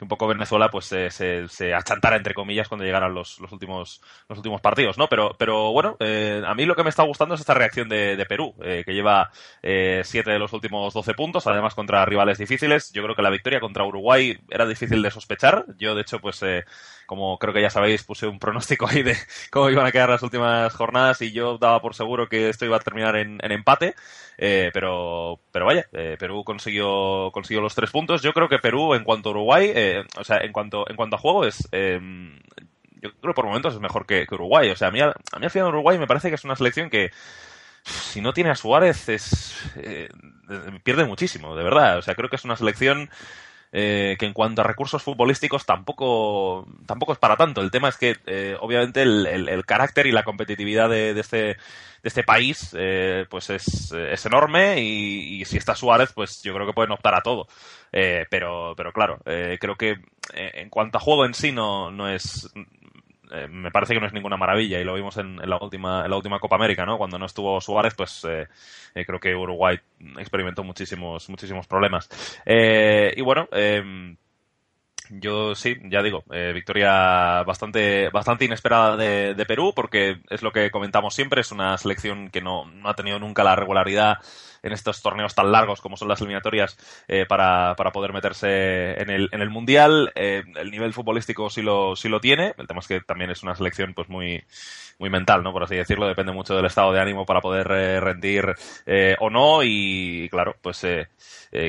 [0.00, 4.38] un poco Venezuela pues se, se, achantara, entre comillas, cuando llegaran los, los, últimos, los
[4.38, 5.08] últimos partidos, ¿no?
[5.08, 8.16] Pero, pero bueno, eh, a mí lo que me está gustando es esta reacción de,
[8.16, 12.90] de Perú, eh, que lleva siete de los últimos 12 puntos, además contra rivales difíciles.
[12.92, 15.66] Yo creo que la victoria contra Uruguay era difícil de sospechar.
[15.76, 16.42] Yo, de hecho, pues
[17.08, 19.16] como creo que ya sabéis, puse un pronóstico ahí de
[19.50, 22.76] cómo iban a quedar las últimas jornadas y yo daba por seguro que esto iba
[22.76, 23.94] a terminar en, empate,
[24.36, 28.20] eh, pero, pero vaya, eh, Perú consiguió, consiguió los tres puntos.
[28.20, 31.16] Yo creo que Perú, en cuanto a Uruguay, eh, o sea, en cuanto, en cuanto
[31.16, 34.68] a juego, es, yo creo que por momentos es mejor que, Uruguay.
[34.70, 36.90] O sea, a mí, a mí al final Uruguay me parece que es una selección
[36.90, 37.10] que,
[37.84, 40.08] si no tiene a Suárez, es, eh,
[40.82, 41.98] pierde muchísimo, de verdad.
[41.98, 43.08] O sea, creo que es una selección
[43.70, 47.60] eh, que en cuanto a recursos futbolísticos tampoco, tampoco es para tanto.
[47.60, 51.56] El tema es que, eh, obviamente, el, carácter y la competitividad de, este, de
[52.02, 56.72] este país eh, pues es, es enorme y, si está Suárez, pues yo creo que
[56.72, 57.46] pueden optar a todo.
[57.90, 59.96] pero, pero claro, creo que
[60.32, 62.50] en cuanto a juego en sí no, no es
[63.32, 66.10] eh, me parece que no es ninguna maravilla y lo vimos en, la última en
[66.10, 66.98] la última Copa América, ¿no?
[66.98, 68.46] Cuando no estuvo Suárez, pues eh,
[68.94, 69.78] eh, creo que Uruguay
[70.18, 72.08] experimentó muchísimos muchísimos problemas.
[72.46, 73.48] y bueno.
[75.10, 80.70] Yo sí, ya digo, victoria bastante, bastante inesperada de, de, Perú, porque es lo que
[80.70, 84.18] comentamos siempre, es una selección que no, no ha tenido nunca la regularidad
[84.62, 86.76] en estos torneos tan largos como son las eliminatorias
[87.08, 90.12] eh, para, para, poder meterse en el, en el Mundial.
[90.14, 92.54] Eh, el nivel futbolístico sí lo, sí lo tiene.
[92.58, 94.44] El tema es que también es una selección pues muy,
[94.98, 95.52] muy mental, ¿no?
[95.52, 96.06] Por así decirlo.
[96.06, 98.54] Depende mucho del estado de ánimo para poder eh, rendir
[99.20, 99.62] o no.
[99.62, 100.84] Y claro, pues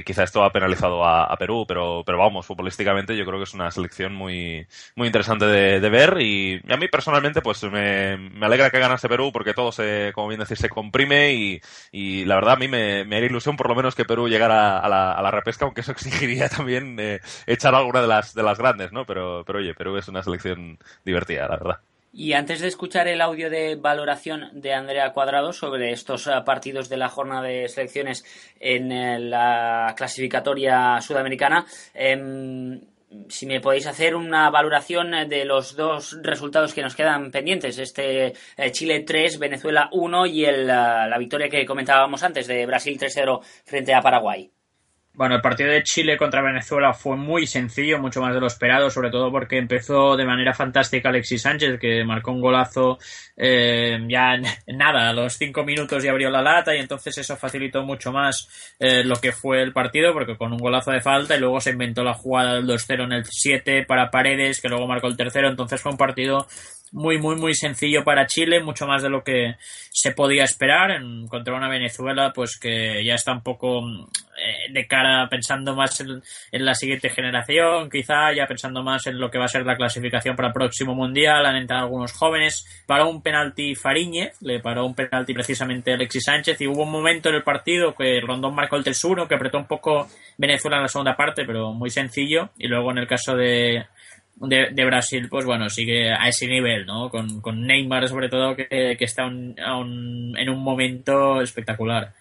[0.06, 3.71] quizá esto ha penalizado a, Perú, pero, pero vamos, futbolísticamente yo creo que es una
[3.71, 6.17] selección muy, muy interesante de, de ver.
[6.21, 10.28] Y, a mí personalmente pues me, me alegra que ganase Perú porque todo se, como
[10.28, 13.70] bien decir, se comprime y, y la verdad a mí me me, haría ilusión por
[13.70, 18.02] lo menos que Perú llegara a la, repesca, aunque eso exigiría también eh, echar alguna
[18.02, 19.06] de las, de las grandes, ¿no?
[19.06, 21.80] Pero, pero oye, Perú es una selección divertida, la verdad.
[22.12, 26.89] Y antes de escuchar el audio de valoración de Andrea Cuadrado sobre estos eh, partidos
[26.89, 28.26] de la jornada de selecciones
[28.60, 32.82] en eh, la clasificatoria sudamericana, em,
[33.28, 38.34] si me podéis hacer una valoración de los dos resultados que nos quedan pendientes, este
[38.58, 43.41] eh, Chile 3, Venezuela 1 y el, la victoria que comentábamos antes de Brasil 3-0
[43.65, 44.52] frente a Paraguay.
[45.13, 48.89] Bueno, el partido de Chile contra Venezuela fue muy sencillo, mucho más de lo esperado,
[48.89, 52.98] sobre todo porque empezó de manera fantástica Alexis Sánchez, que marcó un golazo
[53.36, 57.84] eh, ya nada, a los cinco minutos ya abrió la lata y entonces eso facilitó
[57.84, 61.39] mucho más eh, lo que fue el partido, porque con un golazo de falta y
[61.39, 65.08] luego se inventó la jugada del 2-0 en el 7 para Paredes, que luego marcó
[65.08, 66.48] el tercero, entonces fue un partido
[66.91, 69.56] muy, muy, muy sencillo para Chile, mucho más de lo que
[69.91, 70.91] se podía esperar.
[70.91, 73.82] En, contra una Venezuela, pues que ya está un poco
[74.41, 76.21] eh, de cara pensando más en,
[76.52, 80.36] la siguiente generación, quizá ya pensando más en lo que va a ser la clasificación
[80.36, 84.95] para el próximo mundial, han entrado algunos jóvenes, paró un penalti Fariñe, le paró un
[84.95, 88.84] penalti precisamente Alexis Sánchez y hubo un momento en el partido que Rondón marcó el
[88.84, 92.91] 3 que apretó un poco Venezuela en la segunda parte, pero muy sencillo, y luego
[92.91, 93.86] en el caso de
[94.39, 97.10] de, Brasil, pues bueno, sigue a ese nivel, ¿no?
[97.10, 102.13] Con, con Neymar sobre todo, que, que está en un momento espectacular.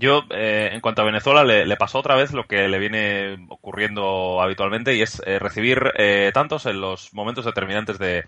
[0.00, 4.40] Yo, eh, en cuanto a Venezuela, le, pasó otra vez lo que le viene ocurriendo
[4.40, 8.24] habitualmente y es eh, recibir eh, tantos en los momentos determinantes de,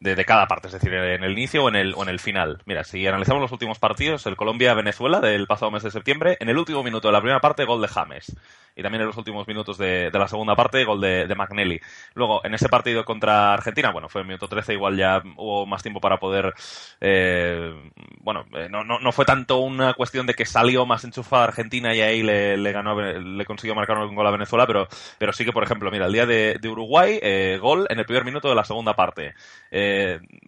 [0.00, 2.62] de, cada parte, es decir, en el inicio o en el, o en el final.
[2.66, 6.58] Mira, si analizamos los últimos partidos, el Colombia-Venezuela del pasado mes de septiembre, en el
[6.58, 8.36] último minuto de la primera parte, gol de James.
[8.78, 11.80] Y también en los últimos minutos de, de la segunda parte, gol de, de McNelly.
[12.14, 15.82] Luego, en ese partido contra Argentina, bueno, fue el minuto 13, igual ya hubo más
[15.82, 16.52] tiempo para poder.
[17.00, 17.72] Eh,
[18.20, 21.94] bueno, eh, no, no, no, fue tanto una cuestión de que salió más enchufada Argentina
[21.94, 25.46] y ahí le, le ganó, le consiguió marcar un gol a Venezuela, pero, pero sí
[25.46, 28.50] que, por ejemplo, mira, el día de, de Uruguay, eh, gol en el primer minuto
[28.50, 29.34] de la segunda parte.
[29.70, 29.85] Eh,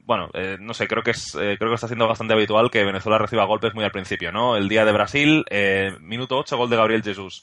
[0.04, 2.84] bueno, eh, no sé, creo que es, eh, creo que está siendo bastante habitual que
[2.84, 4.56] Venezuela reciba golpes muy al principio, ¿no?
[4.56, 5.44] El día de Brasil,
[6.00, 7.42] minuto 8, gol de Gabriel Jesús.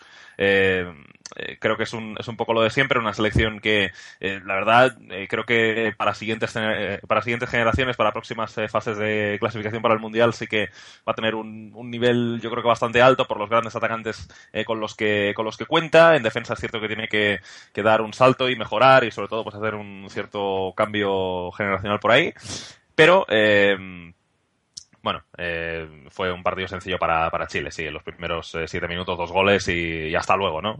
[1.59, 4.97] Creo que es un, es un poco lo de siempre, una selección que, la verdad,
[5.27, 6.53] creo que para siguientes,
[7.07, 10.69] para siguientes generaciones, para próximas fases de clasificación para el Mundial, sí que
[11.07, 14.27] va a tener un, un nivel, yo creo que bastante alto por los grandes atacantes
[14.65, 16.15] con los que, con los que cuenta.
[16.15, 17.39] En defensa es cierto que tiene que,
[17.73, 21.99] que dar un salto y mejorar y sobre todo pues hacer un cierto cambio generacional
[21.99, 22.33] por ahí.
[22.95, 24.13] Pero, eh,
[25.05, 28.89] bueno, eh, fue un partido sencillo para, para Chile, sí, en los primeros eh, siete
[28.89, 30.77] minutos dos goles y, hasta luego, ¿no?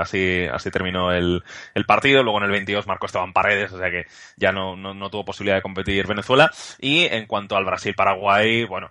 [0.00, 1.42] así, así terminó el,
[1.74, 4.04] el, partido, luego en el 22 marcó Esteban Paredes, o sea que
[4.36, 6.50] ya no, no, tuvo posibilidad de competir Venezuela.
[6.80, 8.90] Y en cuanto al Brasil-Paraguay, bueno,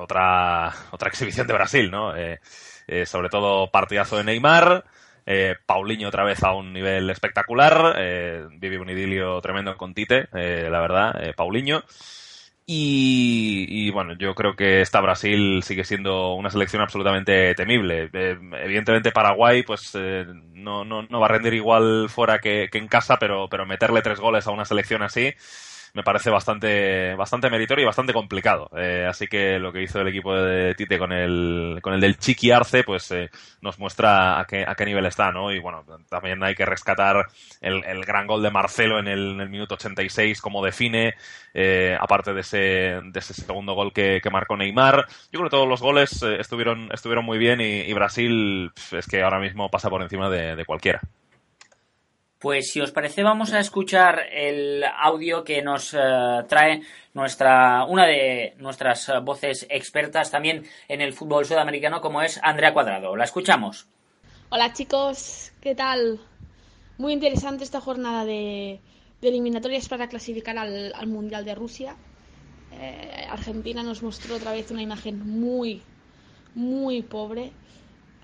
[0.00, 2.12] otra, otra exhibición de Brasil, ¿no?
[3.04, 4.84] sobre todo partidazo de Neymar,
[5.26, 7.96] eh, Paulinho otra vez a un nivel espectacular.
[7.98, 11.82] Eh, vive un idilio tremendo con Tite, eh, la verdad, eh, Paulinho.
[12.68, 18.10] Y, bueno, yo creo que esta Brasil sigue siendo una selección absolutamente temible.
[18.12, 23.18] evidentemente Paraguay pues no, no, no, va a rendir igual fuera que, que en casa,
[23.18, 25.32] pero, pero meterle tres goles a una selección así
[25.94, 28.70] me parece bastante, bastante meritorio y bastante complicado.
[28.76, 32.18] Eh, así que lo que hizo el equipo de Tite con el, con el del
[32.18, 35.52] Chiqui Arce, pues eh, nos muestra a qué, a qué nivel está, ¿no?
[35.52, 37.26] Y bueno, también hay que rescatar
[37.60, 41.14] el, gran gol de Marcelo en el, en el minuto 86, como define,
[41.54, 45.06] eh, aparte de ese, de ese segundo gol que, que, marcó Neymar.
[45.32, 49.22] Yo creo que todos los goles eh, estuvieron, estuvieron muy bien y, Brasil es que
[49.22, 51.00] ahora mismo pasa por encima de cualquiera.
[52.38, 56.82] Pues si os parece vamos a escuchar el audio que nos uh, trae
[57.14, 63.16] nuestra una de nuestras voces expertas también en el fútbol sudamericano como es Andrea Cuadrado.
[63.16, 63.88] La escuchamos.
[64.50, 66.20] Hola chicos, ¿qué tal?
[66.98, 68.80] Muy interesante esta jornada de,
[69.20, 71.96] de eliminatorias para clasificar al, al, Mundial de Rusia.
[72.72, 75.82] Eh, Argentina nos mostró otra vez una imagen muy,
[76.54, 77.52] muy pobre.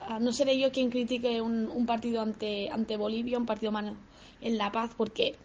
[0.08, 3.96] Uh, no seré yo quien critique un, partido ante, ante Bolivia, un partido mano
[4.40, 5.36] en La Paz, porque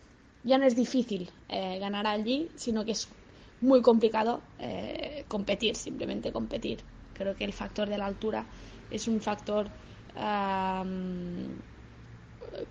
[0.43, 3.09] ya no es difícil eh, ganar allí, sino que es
[3.61, 6.79] muy complicado eh, competir, simplemente competir.
[7.13, 8.45] Creo que el factor de la altura
[8.91, 9.69] es un factor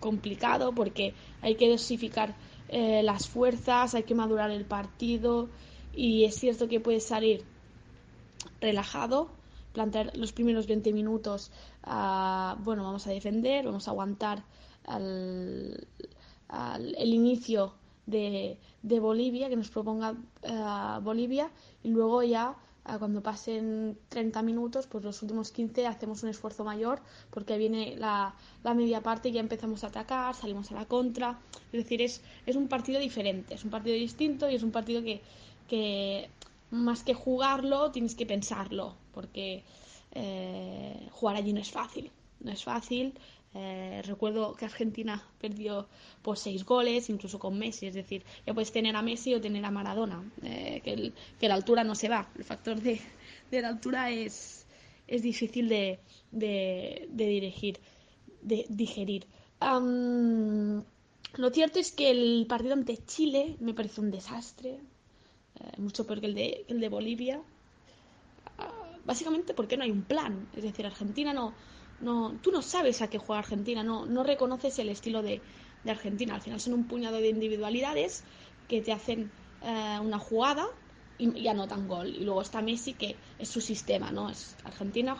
[0.00, 2.34] complicado porque hay que dosificar
[2.68, 5.48] eh, las fuerzas, hay que madurar el partido
[5.94, 7.44] y es cierto que puedes salir
[8.60, 9.30] relajado,
[9.76, 11.50] plantear los primeros 20 minutos,
[11.86, 14.42] uh, bueno, vamos a defender, vamos a aguantar
[14.86, 15.86] al,
[16.96, 17.74] el inicio
[18.06, 21.50] de, de, Bolivia, que nos proponga uh, Bolivia,
[21.82, 22.56] y luego ya
[22.88, 27.96] uh, cuando pasen 30 minutos, pues los últimos 15 hacemos un esfuerzo mayor, porque viene
[27.98, 28.34] la,
[28.64, 31.38] la, media parte y ya empezamos a atacar, salimos a la contra.
[31.70, 35.02] Es decir, es, es un partido diferente, es un partido distinto y es un partido
[35.02, 35.20] que,
[35.68, 36.30] que
[36.70, 39.64] más que jugarlo, tienes que pensarlo, porque
[40.12, 42.10] eh, jugar allí no es fácil.
[42.40, 43.14] No es fácil,
[43.54, 45.88] eh, recuerdo que Argentina perdió
[46.20, 47.86] por seis goles, incluso con Messi.
[47.86, 51.48] Es decir, ya puedes tener a Messi o tener a Maradona, eh, que, el, que,
[51.48, 52.28] la altura no se va.
[52.36, 53.00] El factor de,
[53.50, 54.66] de la altura es,
[55.06, 55.98] es difícil de,
[56.30, 57.80] de, de dirigir,
[58.42, 59.26] de digerir.
[61.36, 64.78] Lo cierto es que el partido ante Chile me parece un desastre,
[65.78, 67.42] mucho peor que el de, el de Bolivia.
[69.06, 70.48] Básicamente porque no hay un plan.
[70.54, 71.54] Es decir, Argentina no
[72.00, 75.40] no, tú no sabes a qué juega Argentina, no, no reconoces el estilo de,
[75.84, 76.34] de, Argentina.
[76.34, 78.24] Al final son un puñado de individualidades
[78.68, 79.30] que te hacen
[79.62, 80.66] eh, una jugada
[81.18, 82.08] y, y, anotan gol.
[82.08, 84.28] Y luego está Messi, que es su sistema, ¿no?
[84.28, 85.16] Es Argentina,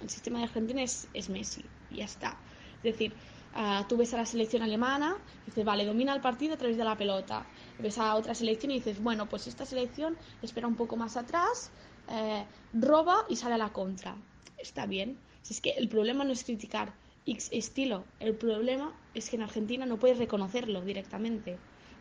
[0.00, 2.36] el sistema de Argentina es, es Messi, y ya está.
[2.76, 3.12] Es decir,
[3.56, 6.76] uh, tú ves a la selección alemana y dices, vale, domina el partido a través
[6.76, 7.46] de la pelota.
[7.78, 11.70] Ves a otra selección y dices, bueno, pues esta selección espera un poco más atrás,
[12.08, 14.16] eh, roba y sale a la contra.
[14.58, 16.92] Está bien si es que el problema no es criticar
[17.26, 21.58] X estilo, el problema es que en Argentina no puedes reconocerlo directamente.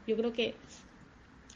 [0.07, 0.55] Yo creo que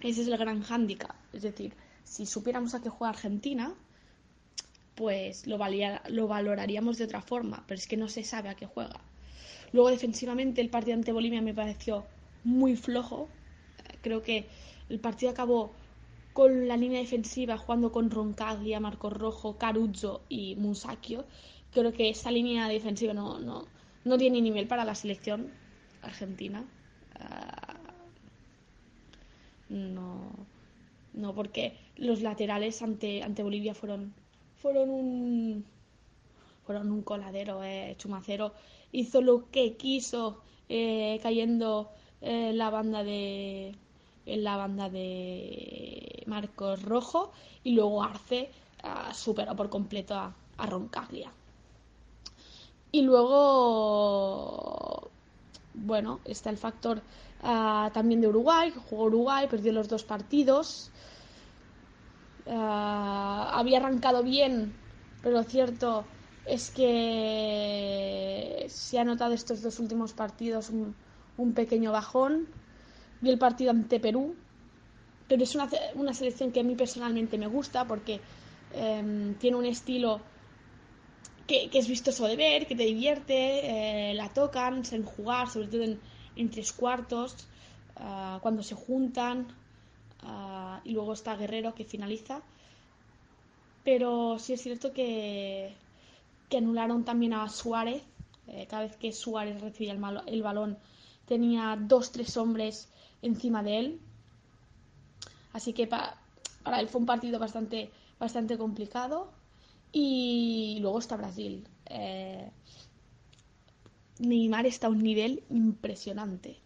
[0.01, 1.15] ese es el gran hándicap.
[1.33, 3.73] Es decir, si supiéramos a qué juega Argentina,
[4.95, 8.55] pues lo, valía, lo valoraríamos de otra forma, pero es que no se sabe a
[8.55, 8.99] qué juega.
[9.71, 12.05] Luego, defensivamente, el partido ante Bolivia me pareció
[12.43, 13.29] muy flojo.
[14.01, 14.47] Creo que
[14.89, 15.73] el partido acabó
[16.35, 21.23] con la línea defensiva jugando con Roncaglia, Marcos Rojo, Caruzzo y Musacchio
[21.71, 23.65] creo que esa línea defensiva no, no,
[24.03, 25.51] no tiene nivel para la selección
[26.01, 26.65] argentina.
[29.69, 30.31] Uh, no,
[31.13, 34.13] no, porque los laterales ante, ante Bolivia fueron,
[34.57, 35.65] fueron un
[36.65, 37.63] fueron un coladero.
[37.63, 37.95] Eh.
[37.97, 38.53] Chumacero
[38.91, 43.75] hizo lo que quiso eh, cayendo en la banda de
[44.25, 47.31] en la banda de Marcos Rojo
[47.63, 48.51] y luego Arce
[48.83, 51.31] uh, superó por completo a, a Roncaglia.
[52.91, 53.49] Y luego,
[55.73, 57.01] bueno, está el factor
[57.43, 60.91] uh, también de Uruguay, jugó Uruguay, perdió los dos partidos.
[62.45, 64.73] Uh, había arrancado bien,
[65.21, 66.05] pero lo cierto
[66.45, 70.69] es que se ha notado estos dos últimos partidos
[71.37, 72.47] un pequeño bajón.
[73.21, 74.35] Vi el partido ante Perú,
[75.27, 78.19] pero es una, una selección que a mí personalmente me gusta porque
[78.73, 80.21] eh, tiene un estilo
[81.47, 85.67] que, que, es vistoso de ver, que te divierte, eh, la tocan, saben jugar, sobre
[85.67, 85.99] todo en,
[86.35, 87.47] en tres cuartos,
[87.97, 89.47] uh, cuando se juntan,
[90.23, 92.41] uh, y luego está Guerrero que finaliza.
[93.83, 95.75] Pero sí es cierto que,
[96.49, 98.01] que anularon también a Suárez,
[98.47, 100.77] eh, cada vez que Suárez recibía el, malo, el balón
[101.27, 102.89] tenía dos, tres hombres
[103.25, 103.99] encima de él.
[105.53, 106.17] Así que pa,
[106.63, 109.31] para él fue un partido bastante, bastante complicado.
[109.91, 111.67] Y luego está Brasil.
[111.85, 112.51] Eh,
[114.19, 116.57] Neymar está a un nivel impresionante.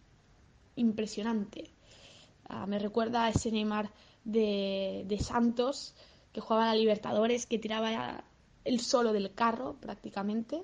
[0.76, 1.70] Impresionante.
[2.48, 3.90] Ah, me recuerda a ese Neymar
[4.24, 5.94] de, de Santos
[6.32, 8.24] que jugaba a Libertadores, que tiraba
[8.64, 10.62] el solo del carro prácticamente.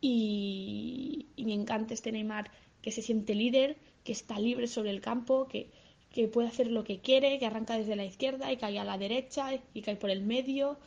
[0.00, 2.50] Y, me encanta este Neymar
[2.82, 5.70] que se siente líder, que está libre sobre el campo, que,
[6.10, 8.98] que, puede hacer lo que quiere, que arranca desde la izquierda y cae a la
[8.98, 10.78] derecha y cae por el medio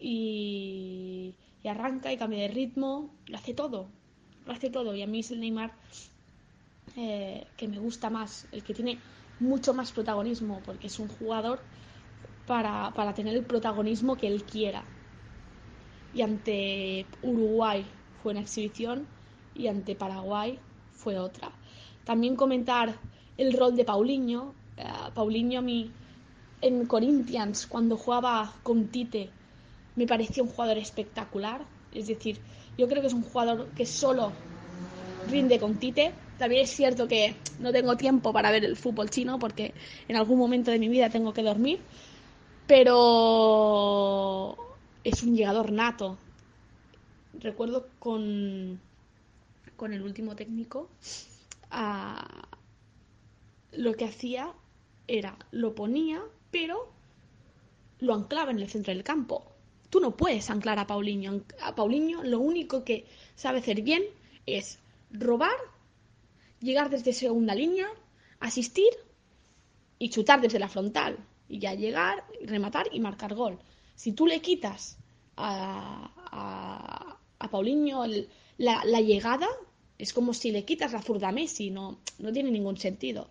[0.00, 1.34] y,
[1.64, 3.88] arranca y cambia de ritmo, lo hace todo,
[4.46, 4.94] lo hace todo.
[4.94, 5.72] Y a mí es el Neymar
[6.96, 8.98] eh, que me gusta más, el que tiene
[9.38, 11.60] mucho más protagonismo, porque es un jugador
[12.46, 14.84] para, para tener el protagonismo que él quiera.
[16.12, 17.84] Y ante Uruguay
[18.22, 19.06] fue una exhibición
[19.54, 20.58] y ante Paraguay
[20.92, 21.52] fue otra.
[22.10, 22.98] También comentar
[23.38, 24.52] el rol de Paulinho.
[24.76, 25.92] Uh, Paulinho a mí
[26.60, 29.30] en Corinthians, cuando jugaba con Tite,
[29.94, 31.64] me pareció un jugador espectacular.
[31.94, 32.40] Es decir,
[32.76, 34.32] yo creo que es un jugador que solo
[35.30, 36.12] rinde con Tite.
[36.36, 39.72] También es cierto que no tengo tiempo para ver el fútbol chino porque
[40.08, 41.78] en algún momento de mi vida tengo que dormir.
[42.66, 44.56] Pero
[45.04, 46.18] es un llegador nato.
[47.38, 48.80] Recuerdo con,
[49.76, 50.88] con el último técnico,
[51.70, 52.48] a,
[53.72, 54.52] lo que hacía
[55.06, 56.92] era lo ponía, pero
[57.98, 59.52] lo anclaba en el centro del campo.
[59.90, 61.42] Tú no puedes anclar a Paulinho.
[61.62, 64.04] A Paulinho lo único que sabe hacer bien
[64.46, 64.78] es
[65.10, 65.56] robar,
[66.60, 67.88] llegar desde segunda línea,
[68.38, 68.92] asistir
[69.98, 71.18] y chutar desde la frontal.
[71.48, 73.58] Y ya llegar, rematar y marcar gol.
[73.96, 74.98] Si tú le quitas
[75.36, 78.04] a, a, a Paulinho
[78.58, 79.48] la, llegada,
[80.00, 81.70] es como si le quitas la zurda a Messi.
[81.70, 83.28] No, no tiene ningún sentido.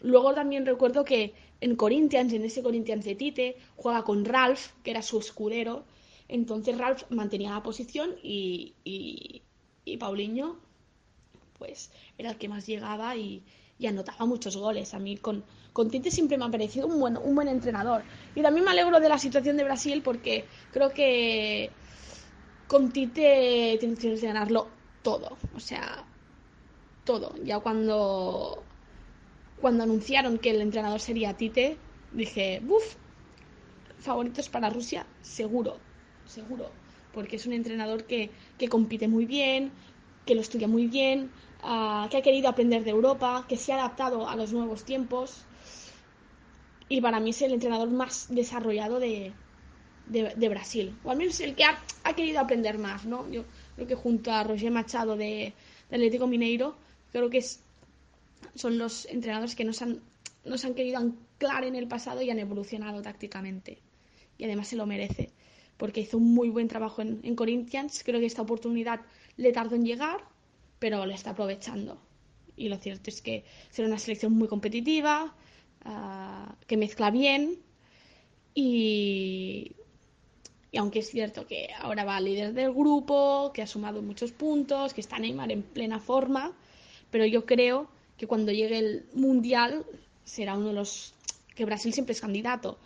[0.00, 4.90] Luego también recuerdo que en Corinthians, en ese Corinthians de Tite, juega con Ralph, que
[4.92, 5.84] era su escudero.
[6.28, 9.42] Entonces Ralph mantenía la posición y, y,
[9.84, 10.56] y Paulinho,
[11.58, 13.42] pues era el que más llegaba y,
[13.78, 14.94] y, anotaba muchos goles.
[14.94, 18.02] A mí con, con Tite siempre me ha parecido un buen, un buen entrenador.
[18.34, 21.70] Y también me alegro de la situación de Brasil porque creo que
[22.68, 24.75] con Tite tienes que ganarlo
[25.06, 25.36] todo.
[25.54, 26.04] O sea,
[27.04, 27.28] todo.
[27.44, 28.64] Ya cuando
[29.60, 31.76] cuando anunciaron que el entrenador sería Tite,
[32.12, 32.96] dije, ¡buf!
[34.00, 35.78] Favoritos para Rusia, seguro,
[36.26, 36.66] seguro.
[37.14, 39.70] Porque es un entrenador que, que compite muy bien,
[40.26, 41.30] que lo estudia muy bien,
[41.62, 45.44] uh, que ha querido aprender de Europa, que se ha adaptado a los nuevos tiempos.
[46.88, 49.32] Y para mí es el entrenador más desarrollado de,
[50.08, 50.96] de, Brasil.
[51.04, 51.78] O al menos el que ha,
[52.14, 53.24] querido aprender más, ¿no?
[53.76, 55.52] Creo que junto a Roger Machado de,
[55.90, 56.76] Atlético Mineiro,
[57.12, 57.60] creo que es
[58.54, 60.00] son los entrenadores que nos han,
[60.44, 63.78] nos han querido anclar en el pasado y han evolucionado tácticamente.
[64.38, 65.30] Y además se lo merece,
[65.76, 68.02] porque hizo un muy buen trabajo en, en Corinthians.
[68.04, 69.00] Creo que esta oportunidad
[69.36, 70.24] le tardó en llegar,
[70.78, 72.00] pero la está aprovechando.
[72.56, 75.34] Y lo cierto es que será una selección muy competitiva,
[75.84, 77.58] uh, que mezcla bien
[78.54, 79.72] y,
[80.76, 84.92] y aunque es cierto que ahora va líder del grupo, que ha sumado muchos puntos,
[84.92, 86.52] que está Neymar en plena forma,
[87.10, 89.86] pero yo creo que cuando llegue el Mundial
[90.24, 91.14] será uno de los
[91.54, 92.78] que Brasil siempre es candidato,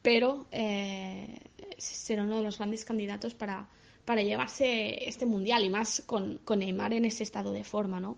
[0.00, 1.38] pero eh,
[1.76, 3.68] será uno de los grandes candidatos para,
[4.06, 8.16] para llevarse este Mundial y más con, con, Neymar en ese estado de forma, ¿no?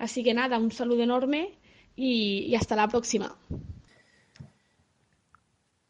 [0.00, 1.52] Así que nada, un saludo enorme
[1.94, 3.36] y, y hasta la próxima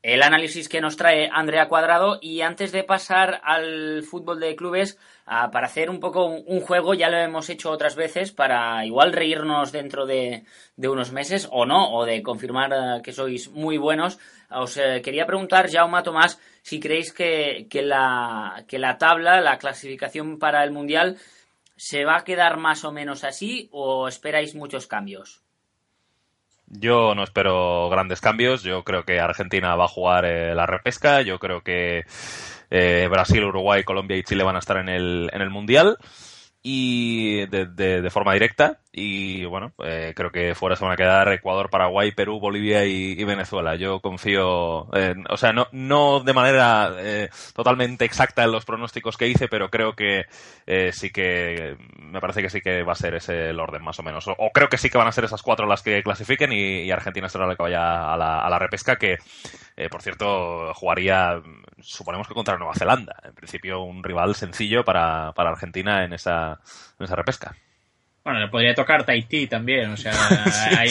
[0.02, 2.18] el análisis que nos trae Andrea Cuadrado.
[2.20, 6.94] Y antes de pasar al fútbol de clubes uh, para hacer un poco un, juego
[6.94, 10.44] ya lo hemos hecho otras veces para igual reírnos dentro de,
[10.76, 14.18] de unos meses o no o de confirmar uh, que sois muy buenos.
[14.50, 19.58] Os uh, quería preguntar Jaume Tomás si creéis que, que, la, que la tabla la
[19.58, 21.18] clasificación para el mundial
[21.76, 25.42] se va a quedar más o menos así o esperáis muchos cambios
[26.70, 28.62] yo no espero grandes cambios.
[28.62, 31.20] Yo creo que Argentina va a jugar eh, la repesca.
[31.22, 32.04] Yo creo que
[32.70, 35.98] eh, Brasil, Uruguay, Colombia y Chile van a estar en el, en el Mundial
[36.62, 40.96] y de, de, de, forma directa y bueno eh, creo que fuera se van a
[40.96, 46.32] quedar Ecuador Paraguay Perú Bolivia y, Venezuela yo confío en, o sea no no de
[46.32, 50.24] manera eh, totalmente exacta en los pronósticos que hice pero creo que
[50.66, 53.98] eh, sí que me parece que sí que va a ser ese el orden más
[54.00, 56.52] o menos o, creo que sí que van a ser esas cuatro las que clasifiquen
[56.52, 59.18] y, y Argentina será la que vaya a la, a la repesca que
[59.80, 61.40] eh, por cierto, jugaría,
[61.80, 63.16] suponemos que contra Nueva Zelanda.
[63.24, 66.60] En principio, un rival sencillo para, para Argentina en esa,
[66.98, 67.56] en esa repesca.
[68.22, 70.12] Bueno, le podría tocar Tahití también, o sea,
[70.78, 70.90] hay,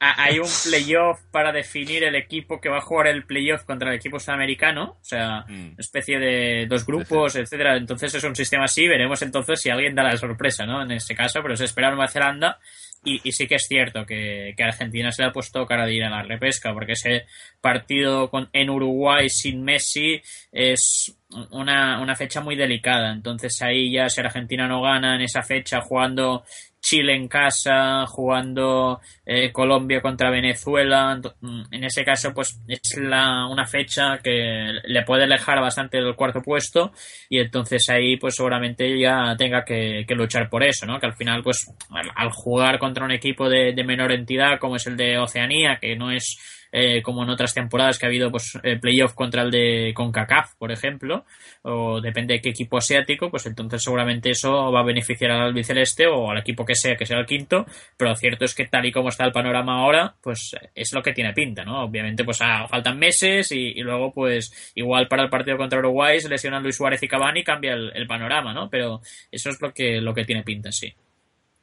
[0.00, 3.96] hay un playoff para definir el equipo que va a jugar el playoff contra el
[3.96, 5.74] equipo sudamericano, o sea, mm.
[5.78, 7.76] especie de dos grupos, etcétera.
[7.76, 10.82] Entonces es un sistema así, veremos entonces si alguien da la sorpresa, ¿no?
[10.82, 12.58] En este caso, pero se espera Nueva Zelanda
[13.04, 16.04] Y, sí que es cierto que, que, Argentina se le ha puesto cara de ir
[16.04, 17.26] a la repesca, porque ese
[17.60, 21.14] partido con, en Uruguay sin Messi es
[21.50, 23.12] una, una fecha muy delicada.
[23.12, 26.44] Entonces ahí ya si Argentina no gana en esa fecha jugando
[26.84, 31.18] Chile en casa, jugando eh, Colombia contra Venezuela.
[31.40, 36.14] Mm, en ese caso, pues es la, una fecha que le puede alejar bastante del
[36.14, 36.92] cuarto puesto
[37.30, 41.00] y entonces ahí, pues seguramente ya tenga que, luchar por eso, ¿no?
[41.00, 44.86] Que al final, pues al, jugar contra un equipo de, de menor entidad como es
[44.86, 46.36] el de Oceanía, que no es
[46.76, 50.56] eh, como en otras temporadas que ha habido pues eh, playoff contra el de CONCACAF,
[50.56, 51.24] por ejemplo,
[51.62, 56.08] o depende de qué equipo asiático, pues entonces seguramente eso va a beneficiar al albiceleste
[56.08, 57.64] o al equipo que sea, que sea el quinto,
[57.96, 61.00] pero lo cierto es que tal y como está el panorama ahora, pues es lo
[61.00, 61.84] que tiene pinta, ¿no?
[61.84, 66.28] Obviamente pues ah, faltan meses y, luego pues igual para el partido contra Uruguay se
[66.28, 68.68] lesionan Luis Suárez y Cavani y cambia el, el panorama, ¿no?
[68.68, 69.00] Pero
[69.30, 70.92] eso es lo que, lo que tiene pinta, sí.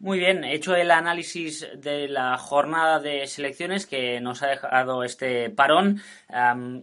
[0.01, 5.51] Muy bien, hecho el análisis de la jornada de selecciones que nos ha dejado este
[5.51, 6.01] parón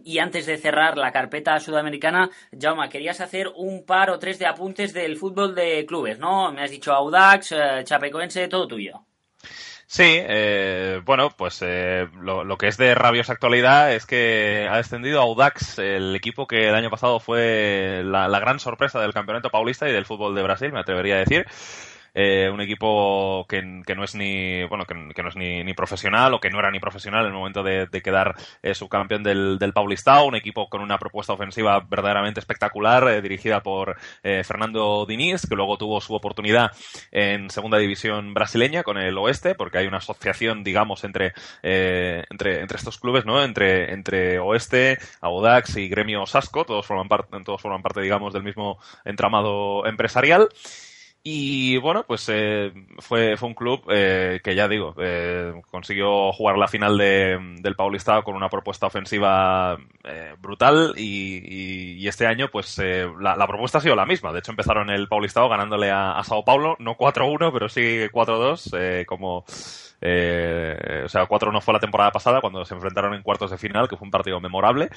[0.05, 4.45] y antes de cerrar la carpeta sudamericana, Jauma, querías hacer un par o tres de
[4.45, 6.49] apuntes del fútbol de clubes, ¿no?
[6.53, 9.01] Me has dicho Audax, eh, Chapecoense, todo tuyo.
[9.85, 15.19] Sí, eh, bueno, pues eh, lo, que es de rabiosa actualidad es que ha descendido
[15.19, 19.91] Audax, el equipo que el año pasado fue la gran sorpresa del campeonato paulista y
[19.91, 21.45] del fútbol de Brasil, me atrevería a decir.
[22.13, 26.49] Eh, un equipo que, no es ni bueno que, no es ni, profesional o que
[26.49, 30.35] no era ni profesional en el momento de, quedar eh, subcampeón del, del Paulistao, un
[30.35, 36.01] equipo con una propuesta ofensiva verdaderamente espectacular eh, dirigida por Fernando Diniz, que luego tuvo
[36.01, 36.71] su oportunidad
[37.11, 42.77] en segunda división brasileña con el Oeste, porque hay una asociación, digamos, entre, entre, entre
[42.77, 43.43] estos clubes, ¿no?
[43.43, 48.43] Entre, entre Oeste, Audax y Gremio Sasco, todos forman parte, todos forman parte, digamos, del
[48.43, 50.49] mismo entramado empresarial.
[51.31, 56.57] Y bueno, pues eh, fue, fue un club eh, que ya digo, eh, consiguió jugar
[56.57, 59.77] la final de, del Paulista con una propuesta ofensiva
[60.39, 64.33] brutal y, este año pues la, la, propuesta ha sido la misma.
[64.33, 69.05] De hecho empezaron el Paulistao ganándole a, a Sao Paulo, no 4-1, pero sí 4-2,
[69.05, 69.45] como
[70.01, 73.87] eh, o sea, 4-1 fue la temporada pasada cuando se enfrentaron en cuartos de final,
[73.87, 74.89] que fue un partido memorable.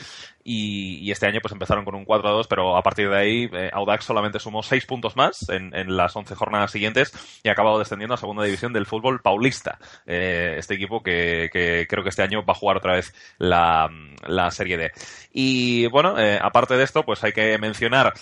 [0.44, 4.06] Y, este año pues empezaron con un 4-2, pero a partir de ahí eh, Audax
[4.06, 8.16] solamente sumó 6 puntos más en, las 11 jornadas siguientes y ha acabado descendiendo a
[8.16, 9.78] segunda división del fútbol paulista.
[10.06, 11.50] Eh, este equipo que,
[11.88, 13.90] creo que este año va a jugar otra vez la,
[14.26, 14.90] la Serie D.
[15.34, 18.14] Y bueno, aparte de esto, pues hay que mencionar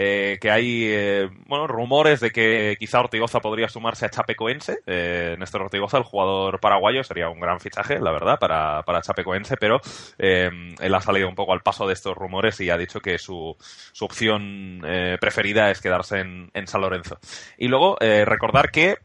[0.00, 4.78] eh, que hay eh, bueno, rumores de que quizá Ortigoza podría sumarse a Chapecoense.
[4.86, 9.56] Eh, Néstor Ortigoza, el jugador paraguayo, sería un gran fichaje, la verdad, para, para Chapecoense,
[9.56, 9.80] pero
[10.16, 13.18] eh, él ha salido un poco al paso de estos rumores y ha dicho que
[13.18, 14.82] su, su opción
[15.20, 17.18] preferida es quedarse en, en San Lorenzo.
[17.58, 18.98] Y luego recordar que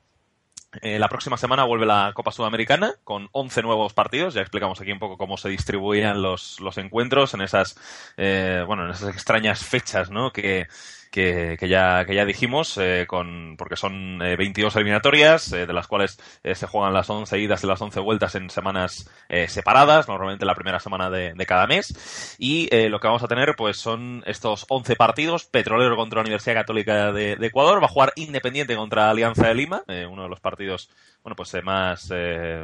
[0.82, 4.34] eh, la próxima semana vuelve la Copa Sudamericana con 11 nuevos partidos.
[4.34, 7.76] Ya explicamos aquí un poco cómo se distribuían los, los encuentros en esas,
[8.18, 10.32] eh, bueno, en esas extrañas fechas, ¿no?
[10.32, 10.68] Que,
[11.14, 15.88] que, ya, que ya dijimos, eh, con, porque son eh, 22 eliminatorias, eh, de las
[15.88, 20.08] cuales eh, se juegan las 11 idas y las 11 vueltas en semanas eh, separadas,
[20.08, 22.36] normalmente la primera semana de, cada mes.
[22.40, 26.56] Y lo que vamos a tener pues son estos 11 partidos, Petrolero contra la Universidad
[26.56, 30.90] Católica de, Ecuador, va a jugar Independiente contra Alianza de Lima, uno de los partidos
[31.24, 32.12] bueno, pues eh, más,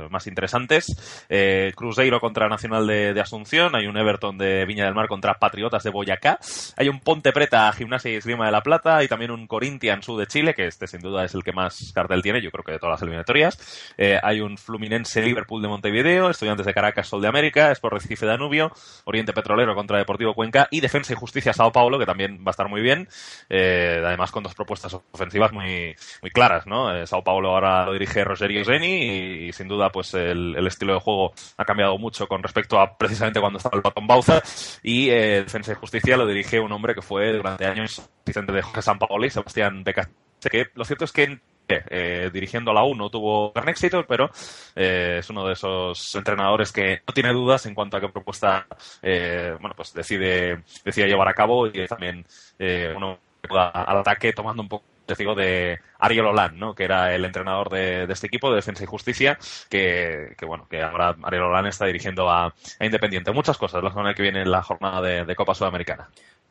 [0.09, 1.25] más interesantes.
[1.29, 5.35] Eh, Cruzeiro contra Nacional de, de, Asunción, hay un Everton de Viña del Mar contra
[5.35, 6.39] Patriotas de Boyacá,
[6.75, 8.15] hay un Ponte Preta Gimnasia y
[8.45, 11.33] De la Plata, y también un Corinthians Sud de Chile, que este sin duda es
[11.33, 13.93] el que más cartel tiene, yo creo que de todas las eliminatorias.
[13.97, 18.25] Eh, hay un Fluminense Liverpool de Montevideo, Estudiantes de Caracas Sol de América, Sport Recife
[18.25, 18.71] Danubio,
[19.05, 22.51] Oriente Petrolero contra Deportivo Cuenca y Defensa y Justicia Sao Paulo, que también va a
[22.51, 23.07] estar muy bien,
[23.49, 26.95] eh, además con dos propuestas ofensivas muy, muy claras, ¿no?
[26.95, 31.33] Eh, Sao Paulo ahora lo dirige Roger y, sin duda pues el, estilo de juego
[31.57, 34.41] ha cambiado mucho con respecto a precisamente cuando estaba el Patón Bauza
[34.83, 38.61] y eh, Defensa y Justicia lo dirige un hombre que fue durante años asistente de
[38.61, 40.09] Jorge Sampaoli, Sebastián Becas
[40.47, 44.29] que lo cierto es que eh, dirigiendo a la U no tuvo gran éxito, pero
[44.75, 48.65] eh, es uno de esos entrenadores que no tiene dudas en cuanto a qué propuesta
[49.01, 52.25] eh, bueno pues decide, decide llevar a cabo y también
[52.57, 53.19] eh, uno
[53.49, 56.75] al ataque tomando un poco testigo de Ariel Hollande, ¿no?
[56.75, 61.15] que era el entrenador de, este equipo de Defensa y Justicia, que, bueno, que ahora
[61.23, 63.31] Ariel Hollande está dirigiendo a, Independiente.
[63.31, 66.09] Muchas cosas la semana que viene en la jornada de Copa Sudamericana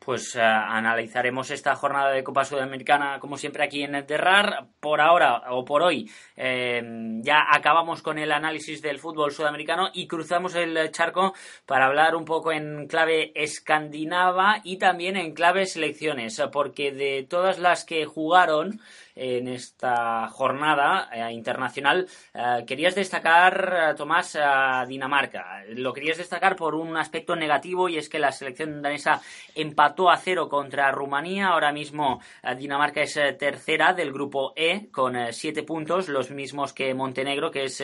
[0.09, 4.65] pues uh, analizaremos esta jornada de Copa Sudamericana como siempre aquí en Enterrar.
[4.79, 6.81] Por ahora o por hoy eh,
[7.21, 11.35] ya acabamos con el análisis del fútbol sudamericano y cruzamos el charco
[11.67, 17.59] para hablar un poco en clave escandinava y también en clave selecciones, porque de todas
[17.59, 18.81] las que jugaron
[19.19, 22.07] en esta jornada eh, internacional.
[22.33, 25.63] Eh, querías destacar, Tomás, a Dinamarca.
[25.69, 29.21] Lo querías destacar por un aspecto negativo y es que la selección danesa
[29.55, 31.47] empató a cero contra Rumanía.
[31.47, 32.21] Ahora mismo
[32.57, 37.83] Dinamarca es tercera del grupo E con siete puntos, los mismos que Montenegro, que es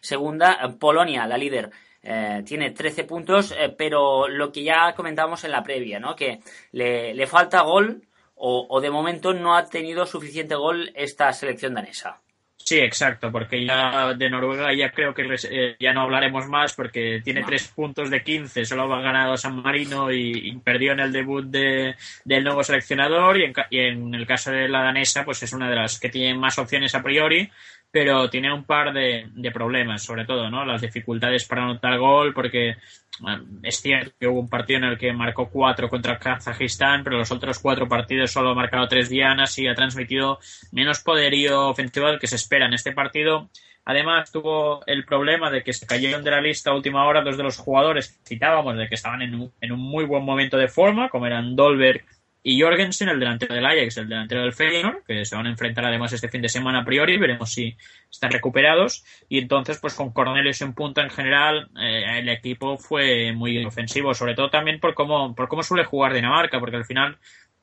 [0.00, 0.58] segunda.
[0.78, 1.70] Polonia, la líder
[2.02, 6.16] eh, tiene 13 puntos, eh, pero lo que ya comentábamos en la previa, ¿no?
[6.16, 6.40] Que
[6.72, 8.02] le, falta gol
[8.42, 12.20] o, de momento no ha tenido suficiente gol esta selección danesa.
[12.56, 17.20] Sí, exacto, porque ya de Noruega ya creo que eh, ya no hablaremos más porque
[17.24, 21.46] tiene 3 puntos de 15, solo ha ganado San Marino y, perdió en el debut
[21.46, 25.52] de, del nuevo seleccionador y en, y en, el caso de la danesa pues es
[25.52, 27.50] una de las que tiene más opciones a priori
[27.90, 30.64] pero tiene un par de, problemas, sobre todo, ¿no?
[30.64, 32.76] Las dificultades para anotar gol, porque
[33.62, 37.32] es cierto que hubo un partido en el que marcó cuatro contra Kazajistán, pero los
[37.32, 40.38] otros cuatro partidos solo ha marcado tres dianas y ha transmitido
[40.72, 42.66] menos poderío ofensivo del que se espera.
[42.66, 43.50] En este partido,
[43.84, 47.36] además, tuvo el problema de que se cayeron de la lista a última hora dos
[47.36, 50.56] de los jugadores que citábamos, de que estaban en un, en un muy buen momento
[50.56, 52.04] de forma, como eran Dolberg
[52.42, 55.84] y Jorgensen, el delantero del Ajax, el delantero del Feyenoord, que se van a enfrentar
[55.84, 57.76] además este fin de semana a priori, veremos si
[58.10, 59.04] están recuperados.
[59.28, 64.14] Y entonces, pues con Cornelius en punta en general, eh, el equipo fue muy ofensivo,
[64.14, 67.18] sobre todo también por cómo, por cómo suele jugar Dinamarca, porque al final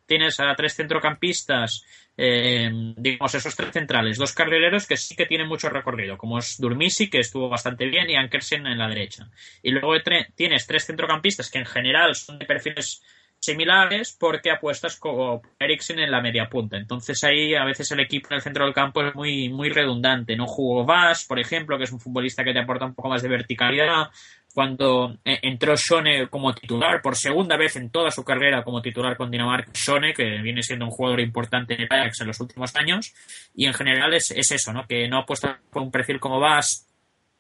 [0.06, 1.84] tienes a tres centrocampistas,
[2.16, 6.60] eh, digamos, esos tres centrales, dos carrileros que sí que tienen mucho recorrido, como es
[6.60, 9.30] Durmisi, que estuvo bastante bien, y Ankersen en la derecha.
[9.64, 9.94] Y luego
[10.36, 13.04] tienes tres centrocampistas que en general son de perfiles
[13.40, 16.78] similares porque apuestas como Eriksen en la media punta.
[16.78, 20.36] Entonces ahí a veces el equipo en el centro del campo es muy, muy redundante.
[20.36, 23.22] No jugó Vas, por ejemplo, que es un futbolista que te aporta un poco más
[23.22, 24.10] de verticalidad.
[24.54, 29.16] Cuando eh, entró Shone como titular, por segunda vez en toda su carrera como titular
[29.16, 32.76] con Dinamarca, Shone, que viene siendo un jugador importante en el Ajax en los últimos
[32.76, 33.14] años,
[33.54, 34.88] y en general es, es eso, ¿no?
[34.88, 36.87] Que no apuesta por un perfil como Vas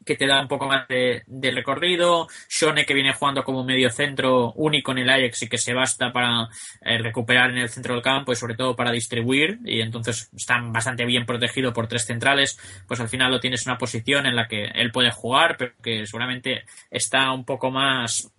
[0.07, 2.27] que te da un poco más de, recorrido.
[2.49, 6.11] Shone que viene jugando como medio centro único en el Ajax y que se basta
[6.11, 6.47] para
[6.81, 9.59] eh, recuperar en el centro del campo y sobre todo para distribuir.
[9.65, 12.57] Y entonces están bastante bien protegido por tres centrales.
[12.87, 16.05] Pues al final lo tienes una posición en la que él puede jugar, pero que
[16.05, 18.31] seguramente está un poco más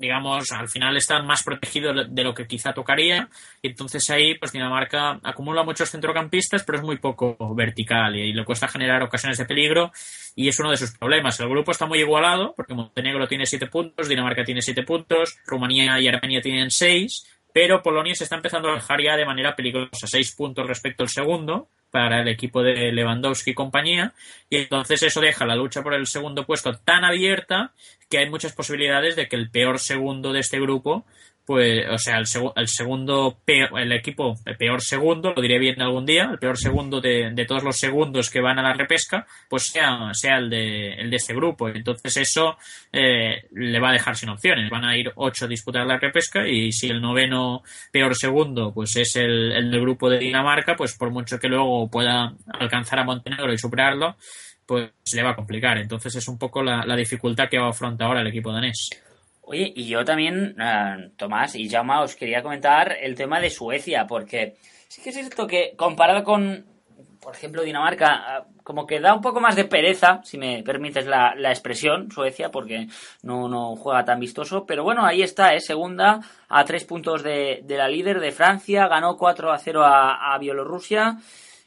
[0.00, 3.28] digamos, al final están más protegidos de lo que quizá tocaría.
[3.60, 8.44] Y entonces ahí, pues Dinamarca acumula muchos centrocampistas, pero es muy poco vertical y, le
[8.44, 9.92] cuesta generar ocasiones de peligro.
[10.34, 11.38] Y es uno de sus problemas.
[11.40, 16.00] El grupo está muy igualado, porque Montenegro tiene siete puntos, Dinamarca tiene siete puntos, Rumanía
[16.00, 20.06] y Armenia tienen seis, pero Polonia se está empezando a alejar ya de manera peligrosa,
[20.06, 24.14] seis puntos respecto al segundo para el equipo de Lewandowski y compañía,
[24.48, 27.72] y entonces eso deja la lucha por el segundo puesto tan abierta
[28.08, 31.04] que hay muchas posibilidades de que el peor segundo de este grupo
[31.50, 35.82] pues, o sea, el, el segundo, peor, el equipo, el peor segundo, lo diré bien
[35.82, 39.26] algún día, el peor segundo de, de, todos los segundos que van a la repesca,
[39.48, 41.68] pues sea, sea el de, el de este grupo.
[41.68, 42.56] Entonces eso
[42.92, 44.70] eh, le va a dejar sin opciones.
[44.70, 48.94] Van a ir ocho a disputar la repesca y si el noveno peor segundo, pues
[48.94, 53.04] es el, el del grupo de Dinamarca, pues por mucho que luego pueda alcanzar a
[53.04, 54.14] Montenegro y superarlo,
[54.66, 55.78] pues le va a complicar.
[55.78, 58.88] Entonces es un poco la, la dificultad que va a afrontar ahora el equipo danés.
[59.52, 64.06] Oye, y yo también, eh, Tomás y Jaume, os quería comentar el tema de Suecia,
[64.06, 64.54] porque
[64.86, 66.64] sí que es cierto que comparado con,
[67.20, 71.04] por ejemplo, Dinamarca, eh, como que da un poco más de pereza, si me permites
[71.04, 72.86] la, expresión, Suecia, porque
[73.24, 77.64] no, no, juega tan vistoso, pero bueno, ahí está, es segunda a tres puntos de,
[77.66, 81.18] la líder de Francia, ganó 4 a 0 a, Bielorrusia.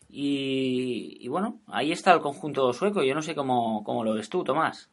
[0.07, 3.03] Y, bueno, ahí está el conjunto sueco.
[3.03, 4.89] Yo no sé cómo, cómo lo ves tú, Tomás.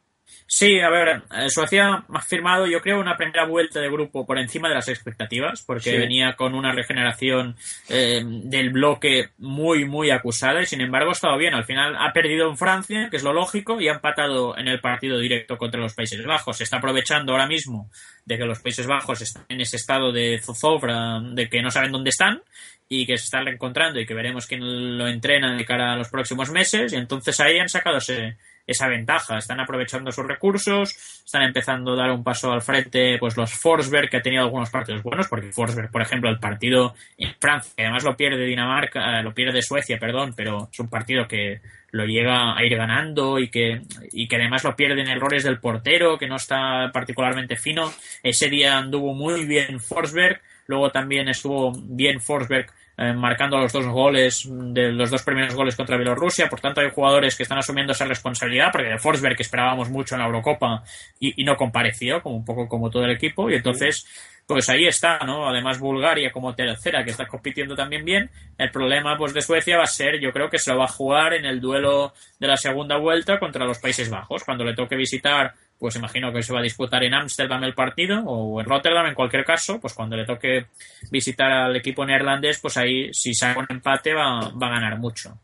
[0.53, 4.37] Sí, a ver, eh, Suecia ha firmado, yo creo, una primera vuelta de grupo por
[4.37, 7.55] encima de las expectativas, porque venía con una regeneración
[7.87, 11.53] eh, del bloque muy, muy acusada y sin embargo ha estado bien.
[11.53, 14.81] Al final ha perdido en Francia, que es lo lógico, y ha empatado en el
[14.81, 16.57] partido directo contra los Países Bajos.
[16.57, 17.89] Se está aprovechando ahora mismo
[18.25, 21.93] de que los Países Bajos están en ese estado de zozobra, de que no saben
[21.93, 22.41] dónde están
[22.89, 26.09] y que se están reencontrando y que veremos quién lo entrena de cara a los
[26.09, 26.91] próximos meses.
[26.91, 28.35] Y entonces ahí han sacado ese
[28.71, 29.37] esa ventaja.
[29.37, 30.95] Están aprovechando sus recursos,
[31.25, 34.69] están empezando a dar un paso al frente, pues los Forsberg, que ha tenido algunos
[34.69, 39.19] partidos buenos, porque Forsberg, por ejemplo, el partido en Francia, que además lo pierde Dinamarca,
[39.19, 41.61] eh, lo pierde Suecia, perdón, pero es un partido que
[41.91, 45.59] lo llega a ir ganando y que, y que además lo pierde en errores del
[45.59, 47.91] portero, que no está particularmente fino.
[48.23, 53.87] Ese día anduvo muy bien Forsberg, luego también estuvo bien Forsberg eh, marcando los dos
[53.87, 56.47] goles, de los dos primeros goles contra Bielorrusia.
[56.47, 60.19] Por tanto, hay jugadores que están asumiendo esa responsabilidad, porque de Forsberg esperábamos mucho en
[60.19, 60.83] la Eurocopa
[61.19, 63.49] y, no compareció, como un poco como todo el equipo.
[63.49, 64.05] Y entonces,
[64.45, 65.49] pues ahí está, ¿no?
[65.49, 68.29] Además Bulgaria como tercera, que está compitiendo también bien.
[68.59, 70.87] El problema, pues, de Suecia va a ser, yo creo que se lo va a
[70.87, 74.95] jugar en el duelo de la segunda vuelta contra los Países Bajos, cuando le toque
[74.95, 79.07] visitar pues imagino que se va a disputar en Ámsterdam el partido o en Rotterdam
[79.07, 80.67] en cualquier caso, pues cuando le toque
[81.09, 85.39] visitar al equipo neerlandés, pues ahí si saca un empate va, va a ganar mucho.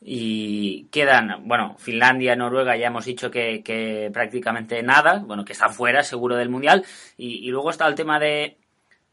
[0.00, 6.02] Y quedan, bueno, Finlandia, Noruega, ya hemos dicho que, prácticamente nada, bueno, que están fuera
[6.02, 6.84] seguro del Mundial.
[7.16, 8.56] Y, luego está el tema de,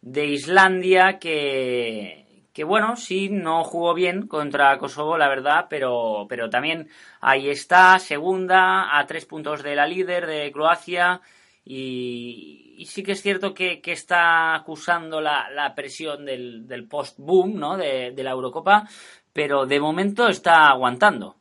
[0.02, 2.23] de Islandia, que,
[2.54, 6.90] que bueno, sí, no jugó bien contra Kosovo, la verdad, pero, pero también
[7.20, 11.22] ahí está, segunda, a tres puntos de la líder de Croacia,
[11.66, 17.78] y, sí que es cierto que, está acusando la, la presión del, del post-boom, ¿no?,
[17.78, 18.88] de, de la Eurocopa,
[19.34, 21.38] pero de momento está aguantando.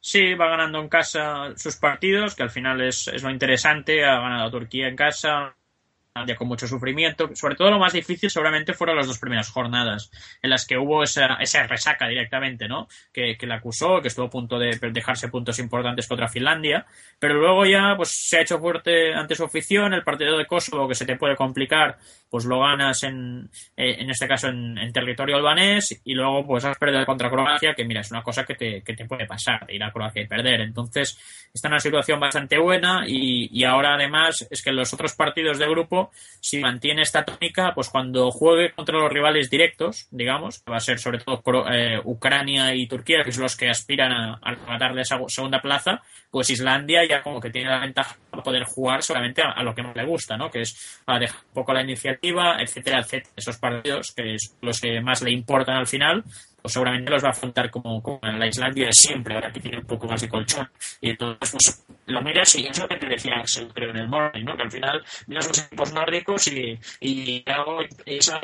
[0.00, 4.02] Sí, va ganando en casa sus partidos, que al final es, es lo interesante.
[4.04, 5.54] Ha ganado Turquía en casa,
[6.36, 7.30] con mucho sufrimiento.
[7.34, 10.10] Sobre todo lo más difícil seguramente fueron las dos primeras jornadas,
[10.42, 12.88] en las que hubo esa, esa resaca directamente, ¿no?
[13.12, 16.86] Que, le acusó, que estuvo a punto de dejarse puntos importantes contra Finlandia,
[17.18, 20.88] pero luego ya pues se ha hecho fuerte ante su afición, el partido de Kosovo
[20.88, 21.98] que se te puede complicar,
[22.30, 26.78] pues lo ganas en, eh, en este caso en, territorio albanés y luego pues has
[26.78, 29.82] perdido contra Croacia, que mira, es una cosa que te, que te puede pasar, ir
[29.82, 30.60] a Croacia y perder.
[30.60, 31.18] Entonces
[31.52, 35.58] está en una situación bastante buena y, y ahora además es que los otros partidos
[35.58, 36.10] de grupo
[36.40, 40.80] si mantiene esta tónica, pues cuando juegue contra los rivales directos, digamos, que va a
[40.80, 45.18] ser sobre todo eh, Ucrania y Turquía, que son los que aspiran a, a esa
[45.28, 46.00] segunda plaza,
[46.30, 49.82] pues Islandia ya como que tiene la ventaja de poder jugar solamente a, lo que
[49.82, 50.50] más le gusta, ¿no?
[50.50, 53.32] Que es para dejar un poco la iniciativa, etcétera, etcétera.
[53.36, 56.24] Esos partidos que es los que más le importan al final,
[56.60, 59.60] pues seguramente los va a afrontar como, como en la Islandia de siempre, ahora que
[59.60, 60.68] tiene un poco más de colchón.
[61.00, 61.50] Y entonces,
[61.86, 64.56] pues, lo miras y es lo que te decía Axel, creo, en el morning, ¿no?
[64.56, 68.38] Que al final miras los equipos nórdicos y, y algo eso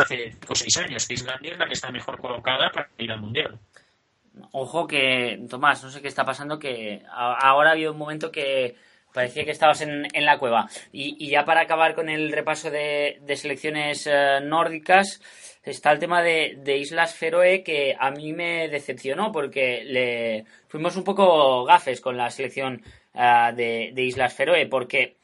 [0.00, 3.12] hace 5 o 6 años que Islandia es la que está mejor colocada para ir
[3.12, 3.58] al Mundial.
[4.52, 8.76] Ojo que, Tomás, no sé qué está pasando, que ahora ha habido un momento que
[9.12, 10.68] parecía que estabas en, en la cueva.
[10.92, 15.20] Y, y, ya para acabar con el repaso de, de selecciones uh, nórdicas,
[15.62, 21.04] está el tema de, Islas Feroe que a mí me decepcionó porque le fuimos un
[21.04, 22.82] poco gafes con la selección
[23.14, 25.16] ah, de, Islas Feroe porque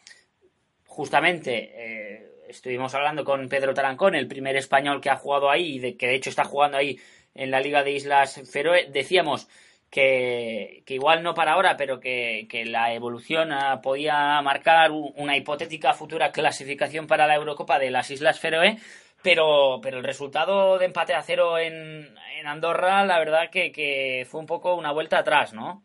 [0.87, 5.79] justamente eh, estuvimos hablando con Pedro Tarancón, el primer español que ha jugado ahí y
[5.81, 6.99] de, que de hecho está jugando ahí
[7.35, 9.49] en la Liga de Islas Feroe, decíamos
[9.91, 13.51] que, igual no para ahora, pero que, la evolución
[13.83, 18.77] podía marcar una hipotética futura clasificación para la Eurocopa de las Islas Feroe
[19.23, 22.09] pero, pero el resultado de empate a cero en,
[22.39, 25.83] en Andorra, la verdad que, que, fue un poco una vuelta atrás, ¿no?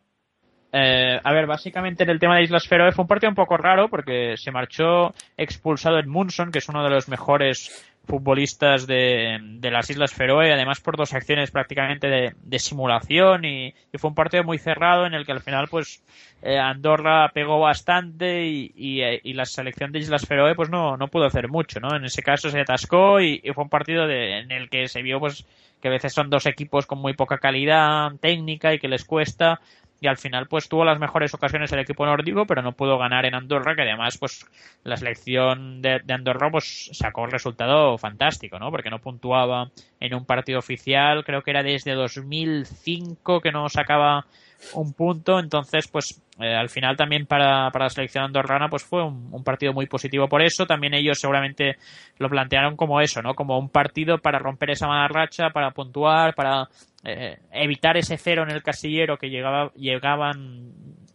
[0.75, 3.57] Eh, a ver, básicamente en el tema de Islas Feroe fue un partido un poco
[3.57, 9.39] raro porque se marchó expulsado en Munson, que es uno de los mejores futbolistas de,
[9.41, 14.15] de, las Islas Feroe, además por dos acciones prácticamente de, de simulación y, fue un
[14.15, 16.03] partido muy cerrado en el que al final pues
[16.41, 21.25] eh, Andorra pegó bastante y, y, la selección de Islas Feroe pues no, no pudo
[21.25, 21.95] hacer mucho, ¿no?
[21.95, 25.19] En ese caso se atascó y, fue un partido de, en el que se vio
[25.19, 25.45] pues
[25.81, 29.59] que a veces son dos equipos con muy poca calidad técnica y que les cuesta
[30.03, 33.25] y al final pues tuvo las mejores ocasiones el equipo nórdico pero no pudo ganar
[33.25, 34.45] en Andorra que además pues
[34.83, 40.25] la selección de, Andorra pues sacó un resultado fantástico no porque no puntuaba en un
[40.25, 44.25] partido oficial creo que era desde 2005 que no sacaba
[44.73, 45.39] un punto.
[45.39, 49.73] Entonces pues eh, al final también para, para, la selección andorrana pues fue un, partido
[49.73, 50.65] muy positivo por eso.
[50.65, 51.77] También ellos seguramente
[52.17, 56.33] lo plantearon como eso no como un partido para romper esa mala racha para puntuar
[56.33, 56.69] para
[57.03, 60.71] eh, evitar ese cero en el casillero que llegaba, llegaban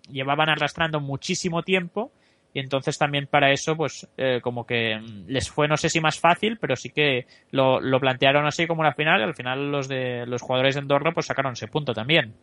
[0.09, 2.12] llevaban arrastrando muchísimo tiempo.
[2.55, 6.18] Y entonces también para eso pues eh, como que les fue no sé si más
[6.18, 9.20] fácil pero sí que lo, lo plantearon así como una final.
[9.20, 12.34] Y al final los de los jugadores de Andorra pues sacaron ese punto también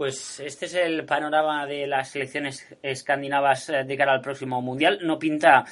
[0.00, 5.00] pues este es el panorama de las selecciones escandinavas eh, de cara al próximo mundial.
[5.02, 5.66] No pinta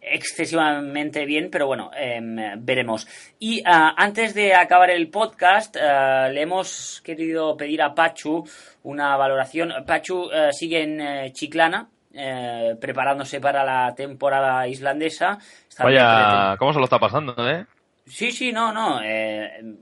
[0.00, 3.08] excesivamente bien, pero bueno, em, veremos.
[3.40, 8.48] Y ah, antes de acabar el podcast, ah, le hemos querido pedir a Pachu
[8.84, 9.72] una valoración.
[9.84, 11.88] Pachu eh, sigue en eh, Chiclana,
[12.80, 15.38] preparándose para la temporada islandesa.
[15.80, 17.66] Vaya, ¿cómo se lo está pasando, eh?
[18.06, 19.00] Sí, sí, no, no.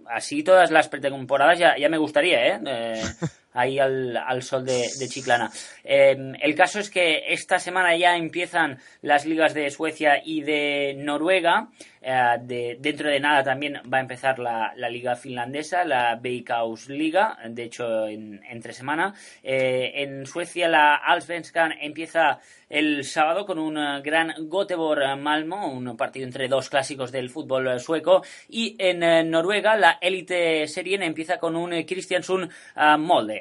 [0.09, 3.03] así todas las pretemporadas ya, ya me gustaría, ¿eh?
[3.53, 5.51] ahí al, al sol de, Chiclana.
[5.85, 10.95] Em, el caso es que esta semana ya empiezan las ligas de Suecia y de
[10.97, 11.69] Noruega.
[12.03, 17.37] Eh, de, dentro de nada también va a empezar la, liga finlandesa, la Veikkaus Liga,
[17.47, 19.15] de hecho en, entre semana.
[19.43, 22.41] Eh, en Suecia la Allsvenskan empieza
[22.71, 27.79] el sábado con un eh, gran Göteborg Malmo, un partido entre dos clásicos del fútbol
[27.81, 28.23] sueco.
[28.49, 32.51] Y en Noruega la Elite Serien empieza con un Kristiansund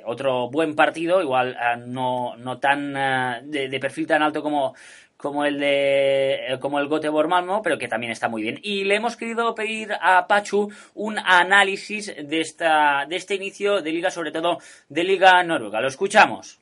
[0.06, 4.74] Otro buen partido, igual no, no tan de perfil tan alto como
[5.20, 8.58] como el de como el Göteborg Malmo, pero que también está muy bien.
[8.64, 13.92] Y le hemos querido pedir a Pachu un análisis de esta de este inicio de
[13.92, 15.82] liga, sobre todo de liga noruega.
[15.82, 16.60] Lo escuchamos.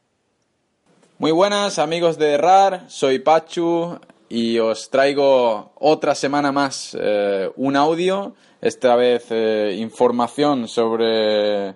[1.19, 7.75] Muy buenas amigos de RAR, soy Pachu y os traigo otra semana más eh, un
[7.75, 11.75] audio, esta vez eh, información sobre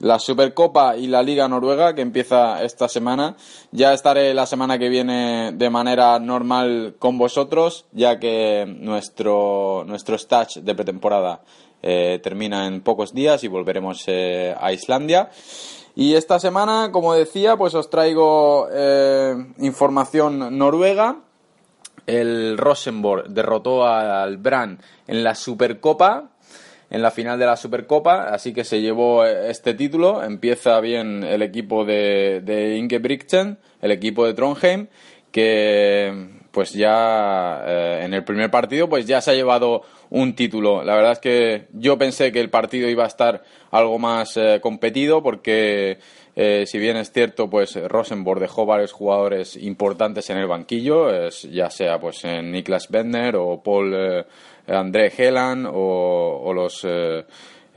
[0.00, 3.36] la Supercopa y la Liga Noruega que empieza esta semana.
[3.72, 10.16] Ya estaré la semana que viene de manera normal con vosotros, ya que nuestro, nuestro
[10.16, 11.42] stage de pretemporada
[11.82, 15.30] eh, termina en pocos días y volveremos eh, a Islandia.
[15.94, 21.20] Y esta semana, como decía, pues os traigo eh, información noruega.
[22.06, 26.30] El Rosenborg derrotó al Brann en la Supercopa
[26.90, 30.22] en la final de la Supercopa, así que se llevó este título.
[30.22, 34.88] Empieza bien el equipo de, de Ingebrigtsen, el equipo de Trondheim,
[35.30, 40.82] que pues ya eh, en el primer partido pues ya se ha llevado un título.
[40.82, 44.58] La verdad es que yo pensé que el partido iba a estar algo más eh,
[44.60, 45.98] competido porque
[46.34, 51.70] eh, si bien es cierto, pues Rosenborg dejó varios jugadores importantes en el banquillo, ya
[51.70, 54.26] sea pues Niklas Bender o Paul
[54.66, 56.84] André Helan o, los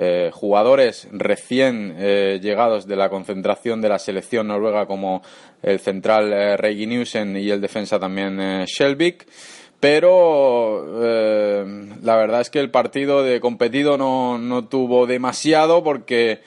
[0.01, 5.21] eh, eh, jugadores recién eh, llegados de la concentración de la selección noruega como
[5.61, 9.27] el central eh, Niusen y el defensa también Shelvik.
[9.79, 10.85] Pero
[12.03, 16.41] la verdad es que el partido de competido no, no tuvo demasiado porque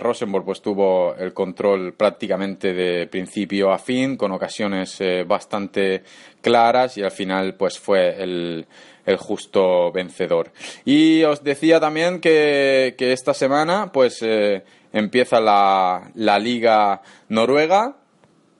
[0.00, 6.02] Rosenborg pues tuvo el control prácticamente de principio a fin con ocasiones bastante
[6.40, 8.66] claras y al final pues fue el,
[9.08, 10.52] el justo vencedor.
[10.84, 17.00] Y os decía también que, esta semana pues eh, empieza la, la, Liga
[17.30, 17.96] Noruega,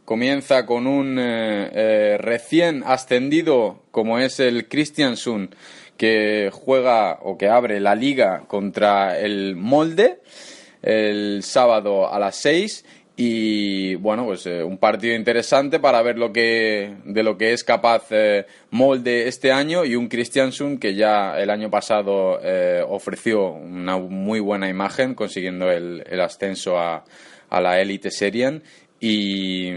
[0.06, 5.54] comienza con un eh, eh, recién ascendido como es el Kristiansund
[5.98, 10.20] que juega o que abre la liga contra el Molde
[10.80, 12.84] el sábado a las 6
[13.20, 17.64] y bueno, pues eh, un partido interesante para ver lo que, de lo que es
[17.64, 23.50] capaz eh, Molde este año y un Christiansen que ya el año pasado eh, ofreció
[23.50, 27.02] una muy buena imagen consiguiendo el, ascenso a,
[27.50, 28.62] la élite Serien
[29.00, 29.72] y,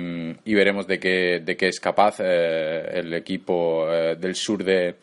[0.46, 3.88] veremos de qué, de qué es capaz el equipo
[4.20, 4.98] del sur de,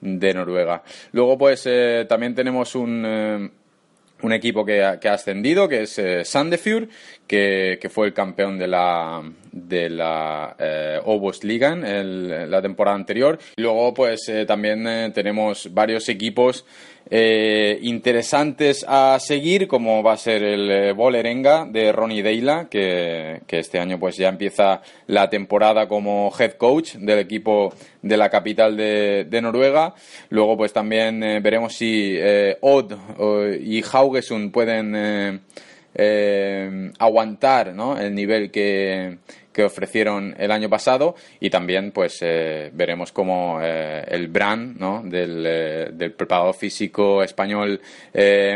[0.00, 0.84] de Noruega.
[1.10, 1.68] Luego pues
[2.08, 3.50] también tenemos un
[4.22, 6.88] un equipo que ha, que ha, ascendido, que es eh, Sandefjord,
[7.26, 11.00] que, fue el campeón de la, de la eh,
[12.48, 13.38] la temporada anterior.
[13.56, 16.64] Luego, pues eh, también eh, tenemos varios equipos
[17.12, 23.40] eh, interesantes a seguir, como va a ser el eh, Bolerenga de Ronnie Deila, que,
[23.48, 28.76] este año pues ya empieza la temporada como head coach del equipo de la capital
[28.76, 29.94] de, Noruega.
[30.28, 32.16] Luego pues también eh, veremos si
[32.60, 32.92] Odd
[33.60, 35.42] y Haugesund pueden
[36.98, 39.18] aguantar el nivel que,
[39.60, 45.02] que ofrecieron el año pasado y también pues eh, veremos cómo eh, el brand ¿no?
[45.04, 47.80] del, eh, del, preparador físico español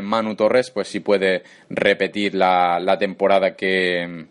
[0.02, 4.26] Manu Torres pues si puede repetir la, la temporada que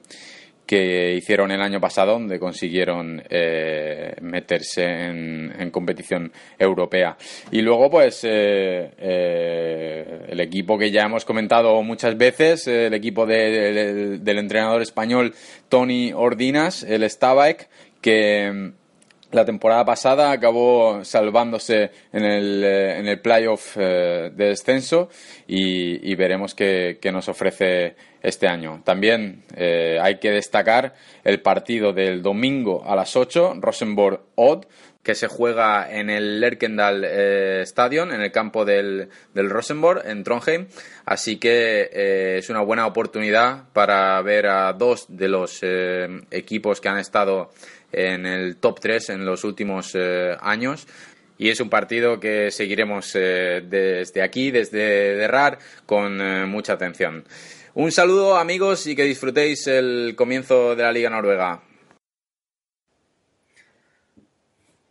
[0.66, 7.18] que hicieron el año pasado, donde consiguieron eh, meterse en, competición europea.
[7.52, 13.26] Y luego, pues, eh, eh, el equipo que ya hemos comentado muchas veces, el equipo
[13.26, 15.34] del entrenador español
[15.68, 17.70] Tony Ordinas, el Stabak,
[18.02, 18.72] que
[19.32, 25.10] la temporada pasada acabó salvándose en el, en el playoff de descenso
[25.48, 28.82] y, veremos qué, qué nos ofrece este año.
[28.84, 34.66] También eh, hay que destacar el partido del domingo a las 8, Rosenborg-Odd,
[35.04, 40.24] que se juega en el Lerkendal eh, Stadion, en el campo del, del, Rosenborg, en
[40.24, 40.68] Trondheim.
[41.06, 45.60] Así que eh, es una buena oportunidad para ver a dos de los
[46.32, 47.52] equipos que han estado
[47.92, 49.96] en el top 3 en los últimos
[50.40, 50.88] años
[51.38, 57.26] y es un partido que seguiremos desde aquí, desde Derrar, con mucha atención.
[57.76, 61.64] Un saludo amigos y que disfrutéis el comienzo de la Liga Noruega.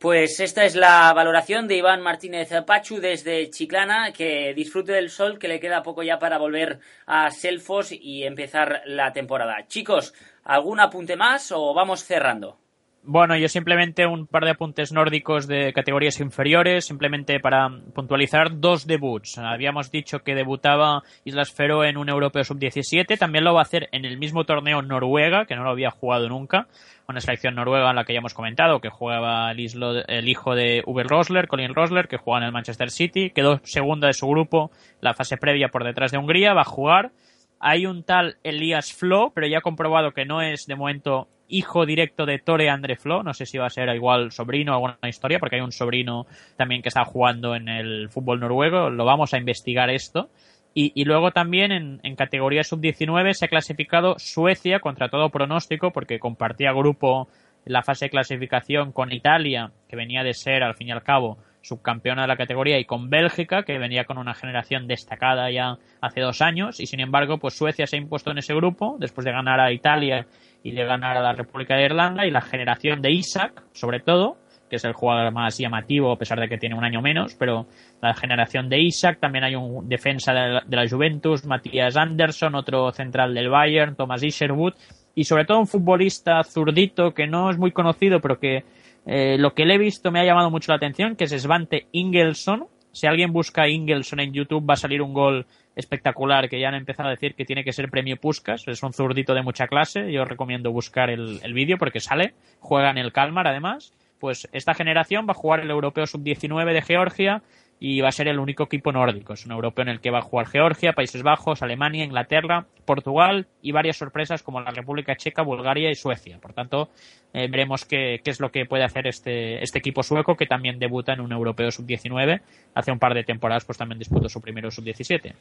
[0.01, 5.39] Pues esta es la valoración de Iván Martínez Pachu desde Chiclana, que disfrute del sol,
[5.39, 9.69] que le queda poco ya para volver a Selfos y empezar la temporada.
[9.69, 10.13] Chicos,
[10.43, 12.62] ¿algún apunte más o vamos cerrando?
[13.05, 18.87] Bueno, yo simplemente un par de apuntes nórdicos de categorías inferiores, simplemente para puntualizar dos
[18.87, 19.39] debuts.
[19.39, 23.89] Habíamos dicho que debutaba Islas Feroe en un europeo sub-17, también lo va a hacer
[23.91, 26.69] en el mismo torneo Noruega, que no lo había jugado nunca,
[27.09, 31.03] una selección noruega en la que ya hemos comentado, que jugaba el, hijo de Uwe
[31.03, 35.13] Rosler, Colin Rosler, que juega en el Manchester City, quedó segunda de su grupo, la
[35.13, 37.11] fase previa por detrás de Hungría, va a jugar.
[37.59, 41.87] Hay un tal Elias Flo, pero ya ha comprobado que no es de momento hijo
[41.87, 43.23] directo de Tore André Flo.
[43.23, 46.27] No sé si va a ser igual sobrino o alguna historia, porque hay un sobrino
[46.57, 48.91] también que está jugando en el fútbol noruego.
[48.91, 50.31] Lo vamos a investigar esto.
[50.75, 56.19] Y, luego también en, en categoría sub-19 se ha clasificado Suecia contra todo pronóstico, porque
[56.19, 57.29] compartía grupo
[57.67, 61.03] en la fase de clasificación con Italia, que venía de ser, al fin y al
[61.03, 65.79] cabo, subcampeona de la categoría, y con Bélgica, que venía con una generación destacada ya
[66.01, 69.25] hace dos años, y sin embargo, pues Suecia se ha impuesto en ese grupo, después
[69.25, 70.27] de ganar a Italia
[70.63, 74.37] y de ganar a la República de Irlanda y la generación de Isaac, sobre todo,
[74.73, 77.67] que es el jugador más llamativo a pesar de que tiene un año menos, pero
[78.01, 83.35] la generación de Isaac, también hay un defensa de la, Juventus, Matías Anderson, otro central
[83.35, 84.73] del Bayern, Thomas Isherwood,
[85.15, 88.65] y sobre todo un futbolista zurdito que no es muy conocido, pero que
[89.07, 91.87] eh, lo que le he visto me ha llamado mucho la atención, que es Svante
[91.93, 92.67] Ingelsson.
[92.93, 96.75] Si alguien busca Ingelsson en YouTube va a salir un gol espectacular que ya han
[96.75, 98.69] empezado a decir que tiene que ser premio Puskas.
[98.69, 100.13] Es un zurdito de mucha clase.
[100.13, 102.35] Yo recomiendo buscar el, el vídeo porque sale.
[102.61, 103.93] Juega en el Kalmar además.
[104.21, 107.43] Pues esta generación va a jugar el Europeo Sub-19 de Georgia
[107.85, 109.33] y va a ser el único equipo nórdico.
[109.33, 113.49] Es un europeo en el que va a jugar Georgia, Países Bajos, Alemania, Inglaterra, Portugal
[113.61, 116.39] y varias sorpresas como la República Checa, Bulgaria y Suecia.
[116.39, 116.91] Por tanto,
[117.33, 120.79] eh, veremos qué, qué, es lo que puede hacer este, este equipo sueco que también
[120.79, 122.41] debuta en un europeo sub-19.
[122.73, 125.35] Hace un par de temporadas pues también disputó su primero sub-17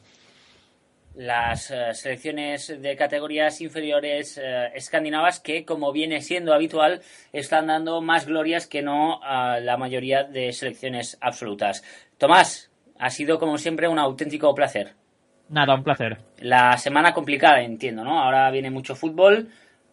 [1.16, 7.02] las uh, selecciones de categorías inferiores uh, escandinavas que, como viene siendo habitual,
[7.34, 11.84] están dando más glorias que no a la mayoría de selecciones absolutas.
[12.18, 14.94] Tomás, ha sido como siempre un auténtico placer.
[15.50, 16.18] Nada, un placer.
[16.40, 18.22] La semana complicada, entiendo, ¿no?
[18.22, 19.50] Ahora viene mucho fútbol,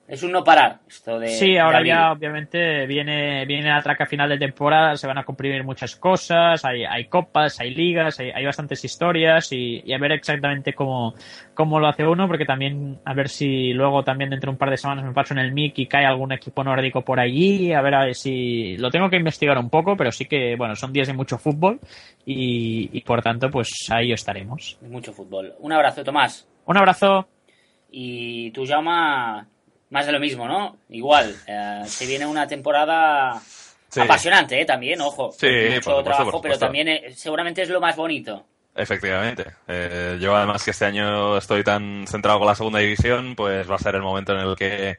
[0.09, 1.29] es un no parar esto de.
[1.29, 5.63] Sí, ahora ya obviamente viene, viene la traca final de temporada, se van a comprimir
[5.65, 10.13] muchas cosas, hay, hay copas, hay ligas, hay, hay bastantes historias y, y, a ver
[10.13, 11.15] exactamente cómo,
[11.53, 14.71] cómo lo hace uno, porque también a ver si luego también dentro de un par
[14.71, 17.83] de semanas me paso en el MIC y cae algún equipo nórdico por allí, a
[17.83, 20.91] ver a ver si lo tengo que investigar un poco, pero sí que bueno, son
[20.91, 21.81] días de mucho fútbol
[22.25, 24.79] y, y por tanto pues ahí estaremos.
[24.81, 25.55] Mucho fútbol.
[25.59, 26.49] Un abrazo, Tomás.
[26.65, 27.29] Un abrazo.
[27.91, 29.47] Y tú, llama
[29.91, 30.77] más de lo mismo, ¿no?
[30.91, 33.41] Igual, eh, se viene una temporada
[33.89, 34.01] sí.
[34.01, 34.65] apasionante, ¿eh?
[34.65, 35.33] También, ojo.
[35.33, 38.45] Sí, mucho por trabajo, por pero también eh, seguramente es lo más bonito.
[38.75, 39.45] Efectivamente.
[39.67, 43.75] Eh, yo además que este año estoy tan centrado con la segunda división, pues va
[43.75, 44.99] a ser el momento en el que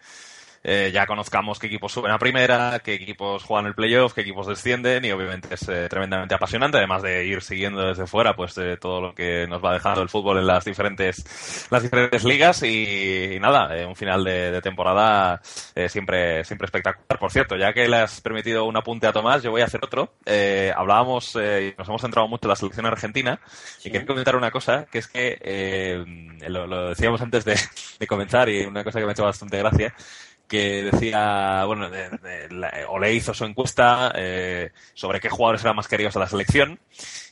[0.64, 4.48] eh, ya conozcamos qué equipos suben a primera, qué equipos juegan el playoff, qué equipos
[4.48, 8.78] descienden y obviamente es eh, tremendamente apasionante, además de ir siguiendo desde fuera pues eh,
[8.80, 13.36] todo lo que nos va dejando el fútbol en las diferentes las diferentes ligas y,
[13.36, 15.42] y nada, eh, un final de, de temporada
[15.88, 17.20] siempre siempre espectacular.
[17.20, 19.80] Por cierto, ya que le has permitido un apunte a Tomás, yo voy a hacer
[19.84, 20.14] otro.
[20.26, 23.40] Eh, hablábamos y nos hemos centrado mucho en la selección argentina
[23.78, 23.90] Sí.
[23.90, 26.04] y quería comentar una cosa que es que
[26.48, 27.56] lo, lo, decíamos antes de,
[28.00, 29.94] de comenzar y una cosa que me ha hecho bastante gracia
[30.50, 35.64] que decía, bueno, de, de, la, o le hizo su encuesta eh, sobre qué jugadores
[35.64, 36.80] eran más queridos a la selección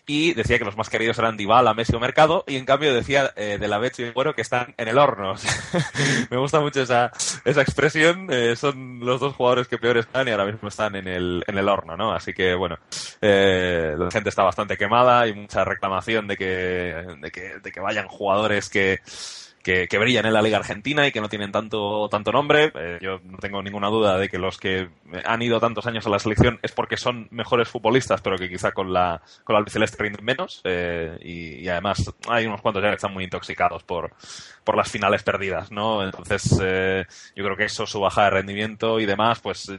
[0.09, 3.33] y decía que los más queridos eran Dybala, Messi o Mercado y en cambio decía
[3.35, 5.35] eh, de la Betty y Güero que están en el horno.
[6.31, 7.11] Me gusta mucho esa,
[7.43, 8.27] esa expresión.
[8.31, 11.57] Eh, son los dos jugadores que peor están y ahora mismo están en el, en
[11.57, 12.13] el horno, ¿no?
[12.13, 12.77] Así que bueno,
[13.21, 17.79] eh, la gente está bastante quemada y mucha reclamación de que, de que, de que
[17.81, 19.01] vayan jugadores que
[19.87, 22.71] que, brillan en la Liga Argentina y que no tienen tanto, tanto nombre.
[22.73, 24.89] Eh, yo no tengo ninguna duda de que los que
[25.25, 28.71] han ido tantos años a la selección es porque son mejores futbolistas, pero que quizá
[28.71, 30.61] con la, con la albiceleste rinden menos.
[30.63, 34.13] Eh, y, además hay unos cuantos ya que están muy intoxicados por,
[34.63, 36.03] por las finales perdidas, ¿no?
[36.03, 37.05] Entonces, eh,
[37.35, 39.69] yo creo que eso, su baja de rendimiento y demás, pues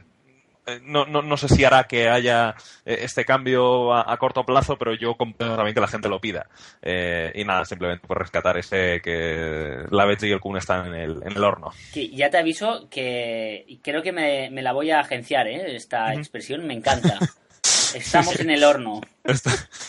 [0.83, 2.55] no, no, no, sé si hará que haya
[2.85, 6.47] este cambio a, a, corto plazo, pero yo comprendo también que la gente lo pida.
[6.81, 10.95] Eh, y nada, simplemente por rescatar ese que la Betty y el Kun están en
[10.95, 11.71] el, en el horno.
[11.91, 15.75] Sí, ya te aviso que creo que me, me la voy a agenciar, ¿eh?
[15.75, 17.17] Esta expresión me encanta.
[17.95, 18.43] Estamos sí, sí.
[18.43, 19.01] en el horno.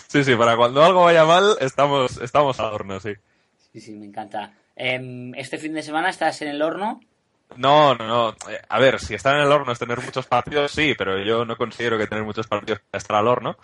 [0.09, 3.13] Sí, sí, para cuando algo vaya mal, estamos, estamos al horno, sí.
[3.73, 4.53] Sí, sí, me encanta.
[4.75, 7.01] Em, este fin de semana estás en el horno.
[7.57, 8.31] No, no, no.
[8.49, 11.45] Eh, A ver, si estar en el horno es tener muchos partidos, sí, pero yo
[11.45, 13.57] no considero que tener muchos partidos estar al horno.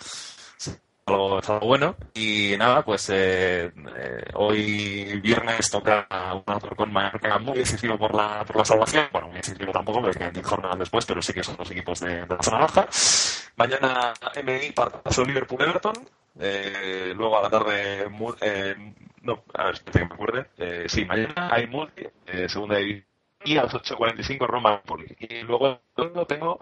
[1.08, 1.96] Algo, algo bueno.
[2.14, 3.66] Y nada, pues eh,
[3.96, 9.06] eh, hoy viernes toca un Alcorcón Mallorca muy decisivo por la, por la salvación.
[9.12, 12.26] Bueno, muy decisivo tampoco, porque 10 jornadas después, pero sí que son los equipos de,
[12.26, 12.88] la zona baja.
[13.56, 15.94] Mañana MI partidazo Liverpool-Everton.
[16.40, 18.10] Eh, luego a la tarde,
[19.22, 20.88] no, a ver, que me acuerde.
[20.88, 22.02] Sí, mañana hay multi,
[22.48, 24.82] segunda división y a las 8.45 Roma.
[25.18, 25.80] Y luego
[26.26, 26.60] tengo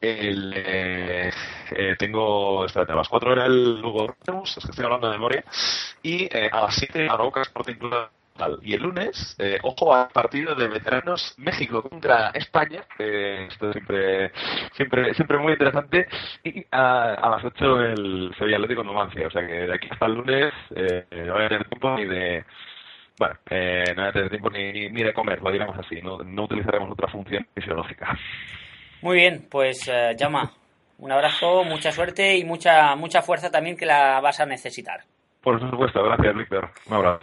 [0.00, 1.30] el eh,
[1.72, 5.44] eh, tengo espérate, a las 4 era el Lugo es que estoy hablando de memoria
[6.02, 8.08] y eh, a las 7 Arauca Sporting Club
[8.62, 13.72] y el lunes eh, ojo al partido de veteranos México contra España eh, esto es
[13.72, 14.32] siempre
[14.74, 16.06] siempre siempre muy interesante
[16.44, 20.06] y a, a las 8 el Sevilla Atlético Numancia o sea que de aquí hasta
[20.06, 22.44] el lunes eh, no voy a tener tiempo ni de
[23.18, 26.18] bueno, eh, no voy a tener tiempo ni, ni de comer, lo diremos así, no,
[26.18, 28.18] no utilizaremos otra función fisiológica.
[29.02, 30.52] Muy bien, pues eh, llama.
[30.98, 35.04] Un abrazo, mucha suerte y mucha, mucha fuerza también que la vas a necesitar.
[35.40, 37.20] Por supuesto, gracias Víctor, un abrazo.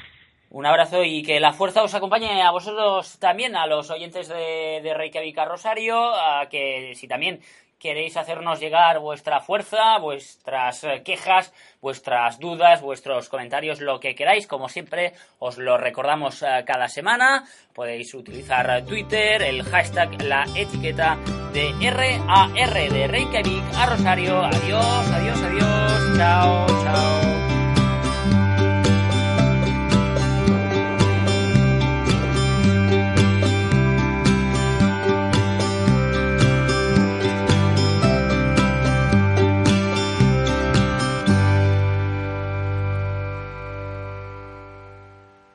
[0.50, 4.80] Un abrazo y que la fuerza os acompañe a vosotros también, a los oyentes de,
[4.82, 7.42] de Reykjavik a Rosario, a que si también
[7.80, 14.48] queréis hacernos llegar vuestra fuerza, vuestras eh, quejas, vuestras dudas, vuestros comentarios, lo que queráis,
[14.48, 17.46] como siempre os lo recordamos eh, cada semana.
[17.74, 21.18] Podéis utilizar Twitter, el hashtag, la etiqueta
[21.54, 24.44] de RAR de Reykjavik a Rosario.
[24.44, 27.35] Adiós, adiós, adiós, chao.